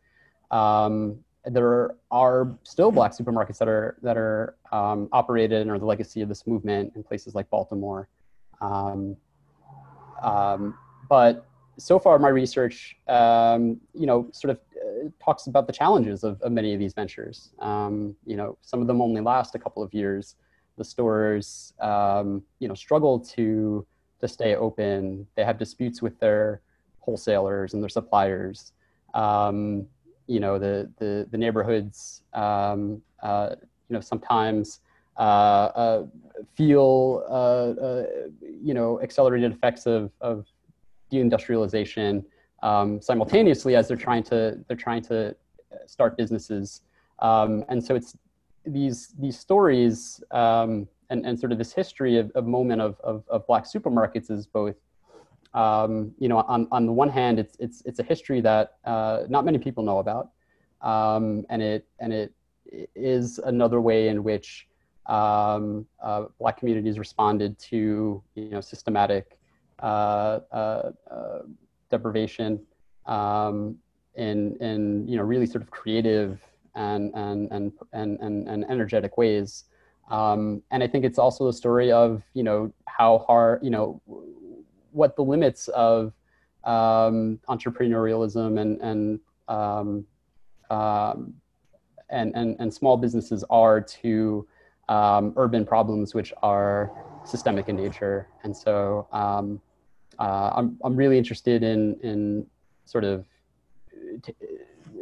Um, 0.51 1.19
there 1.45 1.97
are 2.11 2.57
still 2.63 2.93
black 2.93 3.13
supermarkets 3.13 3.59
that 3.59 3.69
are 3.69 3.97
that 4.03 4.17
are 4.17 4.57
um, 4.71 5.09
operated 5.13 5.63
and 5.63 5.71
are 5.71 5.79
the 5.79 5.87
legacy 5.87 6.21
of 6.21 6.29
this 6.29 6.47
movement 6.47 6.93
in 6.95 7.03
places 7.03 7.35
like 7.35 7.51
Baltimore. 7.51 8.09
Um, 8.61 9.17
um 10.23 10.79
but 11.09 11.47
so 11.79 11.99
far, 11.99 12.19
my 12.19 12.29
research, 12.29 12.97
um, 13.09 13.81
you 13.93 14.07
know, 14.07 14.29
sort 14.33 14.53
of 14.53 14.61
uh, 14.77 15.09
talks 15.23 15.47
about 15.47 15.67
the 15.67 15.73
challenges 15.73 16.23
of, 16.23 16.41
of, 16.43 16.53
many 16.53 16.75
of 16.75 16.79
these 16.79 16.93
ventures. 16.93 17.51
Um, 17.59 18.15
you 18.25 18.37
know, 18.37 18.57
some 18.61 18.81
of 18.81 18.87
them 18.87 19.03
only 19.03 19.21
last 19.21 19.55
a 19.55 19.59
couple 19.59 19.83
of 19.83 19.93
years 19.93 20.37
the 20.79 20.85
stores 20.85 21.75
you 21.81 22.69
know 22.69 22.75
struggle 22.75 23.19
to 23.21 23.87
to 24.21 24.29
stay 24.29 24.55
open. 24.55 25.27
They 25.37 25.45
have 25.45 25.59
disputes 25.59 26.01
with 26.01 26.19
their 26.21 26.63
wholesalers 27.03 27.75
and 27.75 27.83
their 27.83 27.89
suppliers. 27.89 28.73
Um, 29.15 29.87
you 30.27 30.41
know 30.41 30.59
the 30.59 30.91
the, 30.99 31.27
the 31.31 31.39
neighborhoods 31.39 32.23
um, 32.33 33.03
uh, 33.23 33.51
you 33.89 33.95
know 33.95 34.01
sometimes 34.01 34.81
uh, 35.19 35.21
uh, 35.21 36.07
feel 36.55 37.25
uh, 37.29 37.81
uh, 37.87 38.07
you 38.41 38.75
know 38.75 39.01
accelerated 39.03 39.53
effects 39.53 39.87
of 39.87 40.11
of 40.21 40.47
deindustrialization 41.13 42.25
um, 42.63 43.01
simultaneously 43.03 43.77
as 43.77 43.89
they're 43.89 43.97
trying 43.97 44.23
to 44.23 44.59
they're 44.67 44.77
trying 44.77 45.03
to 45.03 45.35
start 45.87 46.17
businesses. 46.17 46.83
Um, 47.19 47.65
and 47.69 47.85
so 47.85 47.95
it's 47.95 48.17
these 48.65 49.15
these 49.19 49.39
stories 49.39 50.23
um, 50.31 50.89
and, 51.11 51.27
and 51.27 51.39
sort 51.39 51.53
of 51.53 51.59
this 51.59 51.73
history 51.73 52.17
of, 52.17 52.31
of 52.35 52.47
moment 52.47 52.81
of, 52.81 52.99
of, 53.01 53.25
of 53.29 53.47
black 53.47 53.65
supermarkets 53.65 54.31
is 54.31 54.47
both 54.47 54.77
um, 55.55 56.13
you 56.19 56.29
know 56.29 56.39
on, 56.49 56.67
on 56.71 56.87
the 56.87 56.93
one 56.93 57.09
hand 57.09 57.39
it's 57.39 57.57
it's 57.59 57.83
it's 57.85 57.99
a 57.99 58.03
history 58.03 58.41
that 58.41 58.75
uh, 58.85 59.25
not 59.29 59.45
many 59.45 59.59
people 59.59 59.83
know 59.85 59.99
about 59.99 60.31
um, 60.81 61.45
and 61.51 61.63
it 61.63 61.87
and 62.01 62.13
it 62.13 62.35
is 62.95 63.39
another 63.39 63.81
way 63.81 64.09
in 64.09 64.23
which 64.25 64.69
um, 65.07 65.87
uh, 66.03 66.27
Black 66.39 66.59
communities 66.59 66.99
responded 66.99 67.59
to 67.59 68.23
you 68.35 68.51
know 68.51 68.61
systematic 68.61 69.39
uh, 69.81 70.41
uh, 70.53 70.91
uh 71.11 71.39
deprivation 71.91 72.61
um, 73.07 73.77
in 74.15 74.57
in 74.61 75.07
you 75.09 75.17
know 75.17 75.23
really 75.23 75.47
sort 75.47 75.63
of 75.63 75.71
creative 75.71 76.41
and 76.75 77.13
and 77.15 77.51
and 77.51 77.73
and 77.93 78.19
and, 78.21 78.49
and 78.49 78.65
energetic 78.71 79.19
ways. 79.19 79.65
Um, 80.11 80.63
and 80.71 80.83
I 80.83 80.89
think 80.89 81.05
it's 81.05 81.19
also 81.19 81.49
a 81.49 81.53
story 81.53 81.91
of 81.93 82.23
you 82.35 82.43
know 82.43 82.73
how 82.87 83.19
hard 83.19 83.63
you 83.63 83.71
know 83.71 84.01
what 84.93 85.17
the 85.17 85.23
limits 85.23 85.69
of 85.69 86.13
um, 86.65 87.41
entrepreneurialism 87.49 88.61
and 88.61 88.81
and 88.81 89.21
um, 89.49 90.07
um, 90.71 91.35
and, 92.13 92.35
and, 92.37 92.57
and 92.61 92.73
small 92.73 92.97
businesses 92.97 93.45
are 93.51 93.81
to 93.81 94.47
um, 94.89 95.33
urban 95.37 95.65
problems 95.65 96.15
which 96.15 96.33
are 96.43 96.91
systemic 97.25 97.69
in 97.69 97.77
nature. 97.77 98.29
And 98.45 98.57
so 98.57 99.09
um, 99.13 99.61
uh, 100.19 100.51
I'm, 100.55 100.79
I'm 100.85 100.95
really 100.95 101.19
interested 101.19 101.63
in, 101.63 101.99
in 102.03 102.47
sort 102.85 103.05
of 103.05 103.27
t- 104.23 104.35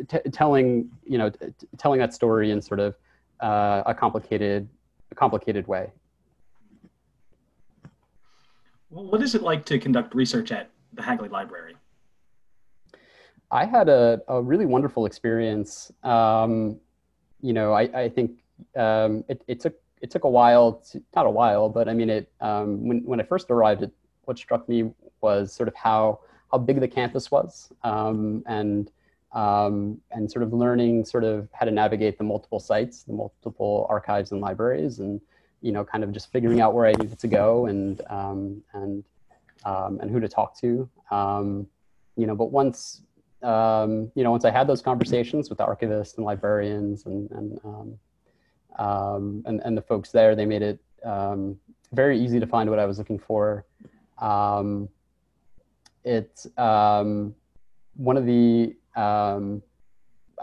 t- 0.09 0.31
telling, 0.31 0.91
you 1.05 1.19
know, 1.19 1.31
t- 1.31 1.49
telling 1.77 1.99
that 1.99 2.15
story 2.15 2.53
in 2.53 2.63
sort 2.63 2.81
of 2.81 2.95
uh, 3.41 3.83
a 3.87 3.95
complicated, 3.95 4.69
a 5.11 5.15
complicated 5.15 5.67
way. 5.67 5.91
What 8.91 9.23
is 9.23 9.37
it 9.37 9.43
like 9.43 9.65
to 9.67 9.79
conduct 9.79 10.15
research 10.15 10.51
at 10.51 10.69
the 10.93 11.03
Hagley 11.03 11.29
Library? 11.29 11.77
I 13.51 13.65
had 13.65 13.89
a, 13.89 14.21
a 14.27 14.43
really 14.43 14.67
wonderful 14.67 15.07
experience. 15.07 15.93
Um, 16.03 16.81
you 17.41 17.53
know, 17.53 17.73
I, 17.73 17.83
I 17.83 18.09
think 18.09 18.33
um, 18.77 19.25
it, 19.29 19.43
it 19.47 19.61
took 19.61 19.75
it 20.03 20.11
took 20.11 20.25
a 20.25 20.29
while, 20.29 20.83
to, 20.91 21.03
not 21.15 21.27
a 21.27 21.31
while, 21.31 21.69
but 21.69 21.89
I 21.89 21.95
mean, 21.95 22.11
it 22.11 22.33
um, 22.41 22.87
when 22.87 23.05
when 23.05 23.21
I 23.21 23.23
first 23.23 23.51
arrived, 23.51 23.83
it, 23.83 23.93
what 24.25 24.39
struck 24.39 24.69
me 24.69 24.91
was 25.21 25.53
sort 25.53 25.69
of 25.69 25.75
how 25.77 26.21
how 26.51 26.59
big 26.59 26.81
the 26.81 26.89
campus 26.89 27.31
was, 27.31 27.73
um, 27.85 28.43
and 28.47 28.91
um, 29.33 30.01
and 30.11 30.31
sort 30.31 30.43
of 30.43 30.53
learning 30.53 31.05
sort 31.05 31.23
of 31.23 31.49
how 31.53 31.65
to 31.65 31.71
navigate 31.71 32.19
the 32.19 32.25
multiple 32.25 32.59
sites, 32.59 33.05
the 33.05 33.13
multiple 33.13 33.87
archives 33.89 34.33
and 34.33 34.41
libraries, 34.41 34.99
and 34.99 35.21
you 35.61 35.73
know, 35.73 35.85
kind 35.85 36.05
of 36.05 36.13
just 36.13 36.33
figuring 36.33 36.61
out 36.61 36.75
where 36.75 36.87
I 36.87 36.93
needed 36.93 37.19
to 37.19 37.29
go 37.29 37.67
and 37.67 38.01
um, 38.11 38.63
and 38.73 39.05
and 39.65 40.11
who 40.11 40.21
to 40.21 40.29
talk 40.29 40.59
to. 40.61 40.89
you 42.17 42.27
know, 42.27 42.35
but 42.35 42.51
once 42.51 43.03
um, 43.43 44.13
you 44.15 44.23
know, 44.23 44.31
once 44.31 44.45
I 44.45 44.51
had 44.51 44.67
those 44.67 44.83
conversations 44.83 45.49
with 45.49 45.59
the 45.59 45.65
archivists 45.65 46.17
and 46.17 46.27
librarians 46.27 47.07
and 47.07 47.31
and 47.31 47.61
um, 47.65 47.99
um, 48.79 49.43
and, 49.47 49.61
and 49.65 49.77
the 49.77 49.83
folks 49.83 50.11
there, 50.11 50.37
they 50.37 50.47
made 50.47 50.63
it 50.63 50.79
um, 51.05 51.59
very 51.93 52.21
easy 52.21 52.39
to 52.39 52.47
find 52.47 52.69
what 52.69 52.79
I 52.79 52.87
was 52.87 52.99
looking 52.99 53.19
for. 53.19 53.65
Um, 54.19 54.89
it's 56.05 56.47
um, 56.59 57.35
one 57.97 58.17
of 58.17 58.27
the 58.27 58.75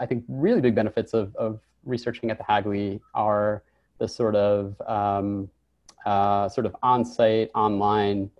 I 0.00 0.06
think 0.06 0.24
really 0.28 0.60
big 0.60 0.74
benefits 0.74 1.14
of 1.14 1.34
of 1.36 1.60
researching 1.84 2.30
at 2.30 2.38
the 2.38 2.44
Hagley 2.44 3.00
are 3.14 3.62
the 3.98 4.08
sort 4.08 4.36
of 4.36 4.80
uh, 6.06 6.48
sort 6.48 6.66
of 6.66 6.74
on-site, 6.82 7.50
online 7.54 8.30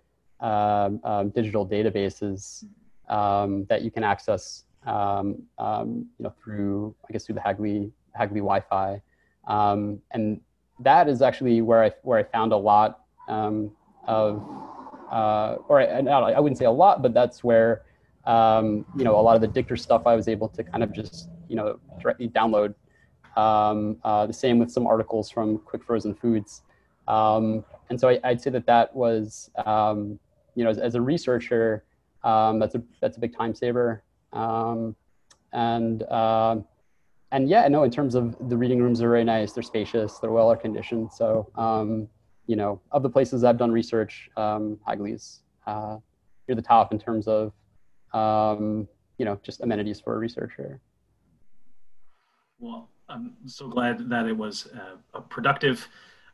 uh, 0.40 0.88
digital 1.34 1.66
databases 1.66 2.64
um, 3.08 3.64
that 3.66 3.82
you 3.82 3.90
can 3.90 4.04
access, 4.04 4.64
um, 4.86 5.42
um, 5.58 6.06
you 6.18 6.24
know, 6.24 6.32
through 6.42 6.94
I 7.08 7.12
guess 7.12 7.26
through 7.26 7.36
the 7.36 7.40
Hagley 7.40 7.90
Hagley 8.14 8.40
Wi-Fi, 8.40 9.02
um, 9.46 10.00
and 10.12 10.40
that 10.80 11.08
is 11.08 11.22
actually 11.22 11.60
where 11.62 11.82
I 11.82 11.92
where 12.02 12.18
I 12.18 12.22
found 12.22 12.52
a 12.52 12.56
lot 12.56 13.00
um, 13.28 13.72
of, 14.06 14.42
uh, 15.10 15.56
or 15.68 15.80
I, 15.80 16.00
I, 16.00 16.40
wouldn't 16.40 16.58
say 16.58 16.64
a 16.64 16.70
lot, 16.70 17.02
but 17.02 17.12
that's 17.12 17.44
where 17.44 17.82
um, 18.24 18.86
you 18.96 19.04
know 19.04 19.18
a 19.18 19.22
lot 19.22 19.34
of 19.34 19.42
the 19.42 19.48
Dichter 19.48 19.76
stuff 19.76 20.06
I 20.06 20.14
was 20.14 20.28
able 20.28 20.48
to 20.50 20.62
kind 20.62 20.82
of 20.82 20.92
just 20.92 21.28
you 21.48 21.56
know 21.56 21.78
directly 22.00 22.28
download. 22.28 22.74
Uh, 23.38 24.26
the 24.26 24.32
same 24.32 24.58
with 24.58 24.70
some 24.70 24.86
articles 24.86 25.30
from 25.30 25.58
Quick 25.58 25.84
Frozen 25.84 26.14
Foods. 26.14 26.62
and 27.06 27.64
so 27.96 28.08
I, 28.08 28.30
would 28.30 28.40
say 28.40 28.50
that 28.50 28.66
that 28.66 28.94
was, 28.94 29.50
you 29.56 30.64
know, 30.64 30.70
as, 30.70 30.78
as 30.78 30.94
a 30.94 31.00
researcher, 31.00 31.84
um, 32.24 32.58
that's 32.58 32.74
a 32.74 32.82
that's 33.00 33.16
a 33.16 33.20
big 33.20 33.36
time 33.36 33.54
saver. 33.54 34.02
Um, 34.32 34.96
and 35.52 36.02
uh, 36.04 36.56
and 37.30 37.48
yeah, 37.48 37.68
no, 37.68 37.84
in 37.84 37.90
terms 37.90 38.14
of 38.14 38.36
the 38.48 38.56
reading 38.56 38.80
rooms 38.82 39.02
are 39.02 39.08
very 39.08 39.24
nice. 39.24 39.52
They're 39.52 39.62
spacious. 39.62 40.18
They're 40.18 40.32
well 40.32 40.50
air 40.50 40.56
conditioned. 40.56 41.12
So 41.12 41.50
um, 41.56 42.08
you 42.46 42.56
know, 42.56 42.80
of 42.92 43.02
the 43.02 43.10
places 43.10 43.44
I've 43.44 43.58
done 43.58 43.70
research, 43.70 44.30
um, 44.36 44.78
Hagley's 44.86 45.40
uh, 45.66 45.98
near 46.48 46.56
the 46.56 46.62
top 46.62 46.92
in 46.92 46.98
terms 46.98 47.28
of 47.28 47.52
um, 48.12 48.88
you 49.18 49.24
know 49.24 49.38
just 49.42 49.60
amenities 49.60 50.00
for 50.00 50.14
a 50.14 50.18
researcher. 50.18 50.80
Well, 52.58 52.88
I'm 53.08 53.32
so 53.46 53.68
glad 53.68 54.08
that 54.10 54.26
it 54.26 54.36
was 54.36 54.66
a, 54.66 55.18
a 55.18 55.20
productive 55.20 55.88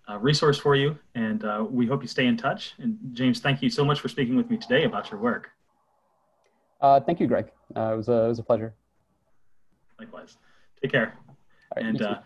uh, 0.09 0.19
resource 0.19 0.59
for 0.59 0.75
you, 0.75 0.99
and 1.15 1.45
uh, 1.45 1.65
we 1.69 1.87
hope 1.87 2.03
you 2.03 2.09
stay 2.09 2.27
in 2.27 2.37
touch. 2.37 2.75
And 2.79 2.99
James, 3.13 3.41
thank 3.41 3.63
you 3.63 3.71
so 3.71 3.85
much 3.85 4.01
for 4.01 4.09
speaking 4.09 4.37
with 4.37 4.51
me 4.51 4.57
today 4.57 4.85
about 4.85 5.11
your 5.11 5.21
work. 5.21 5.51
Uh, 6.81 7.01
thank 7.01 7.21
you, 7.21 7.27
Greg. 7.27 7.51
Uh, 7.77 7.93
it 7.95 7.97
was 7.97 8.09
a 8.09 8.25
it 8.25 8.29
was 8.29 8.39
a 8.39 8.43
pleasure. 8.43 8.75
Likewise. 9.99 10.37
Take 10.83 10.93
care. 10.93 11.17
Right, 11.75 11.87
and 11.87 12.03
uh, 12.03 12.19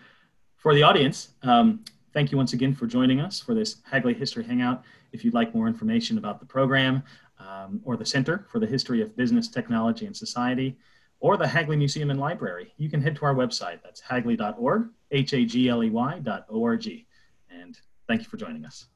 for 0.56 0.74
the 0.74 0.82
audience, 0.82 1.34
um, 1.42 1.84
thank 2.12 2.32
you 2.32 2.38
once 2.38 2.54
again 2.54 2.74
for 2.74 2.86
joining 2.86 3.20
us 3.20 3.38
for 3.38 3.54
this 3.54 3.76
Hagley 3.88 4.14
History 4.14 4.44
Hangout. 4.44 4.82
If 5.12 5.24
you'd 5.24 5.34
like 5.34 5.54
more 5.54 5.68
information 5.68 6.18
about 6.18 6.40
the 6.40 6.46
program 6.46 7.02
um, 7.38 7.80
or 7.84 7.96
the 7.96 8.06
Center 8.06 8.46
for 8.50 8.58
the 8.58 8.66
History 8.66 9.00
of 9.02 9.14
Business, 9.14 9.46
Technology, 9.46 10.06
and 10.06 10.16
Society, 10.16 10.76
or 11.20 11.36
the 11.36 11.46
Hagley 11.46 11.76
Museum 11.76 12.10
and 12.10 12.20
Library, 12.20 12.72
you 12.76 12.88
can 12.88 13.00
head 13.00 13.16
to 13.16 13.24
our 13.24 13.34
website. 13.34 13.80
That's 13.82 14.00
hagley.org, 14.00 14.88
H 15.10 15.32
A 15.34 15.44
G 15.44 15.68
L 15.68 15.82
E 15.82 15.90
Y.org. 15.90 17.06
And 17.50 17.78
thank 18.06 18.22
you 18.22 18.28
for 18.28 18.36
joining 18.36 18.64
us. 18.64 18.86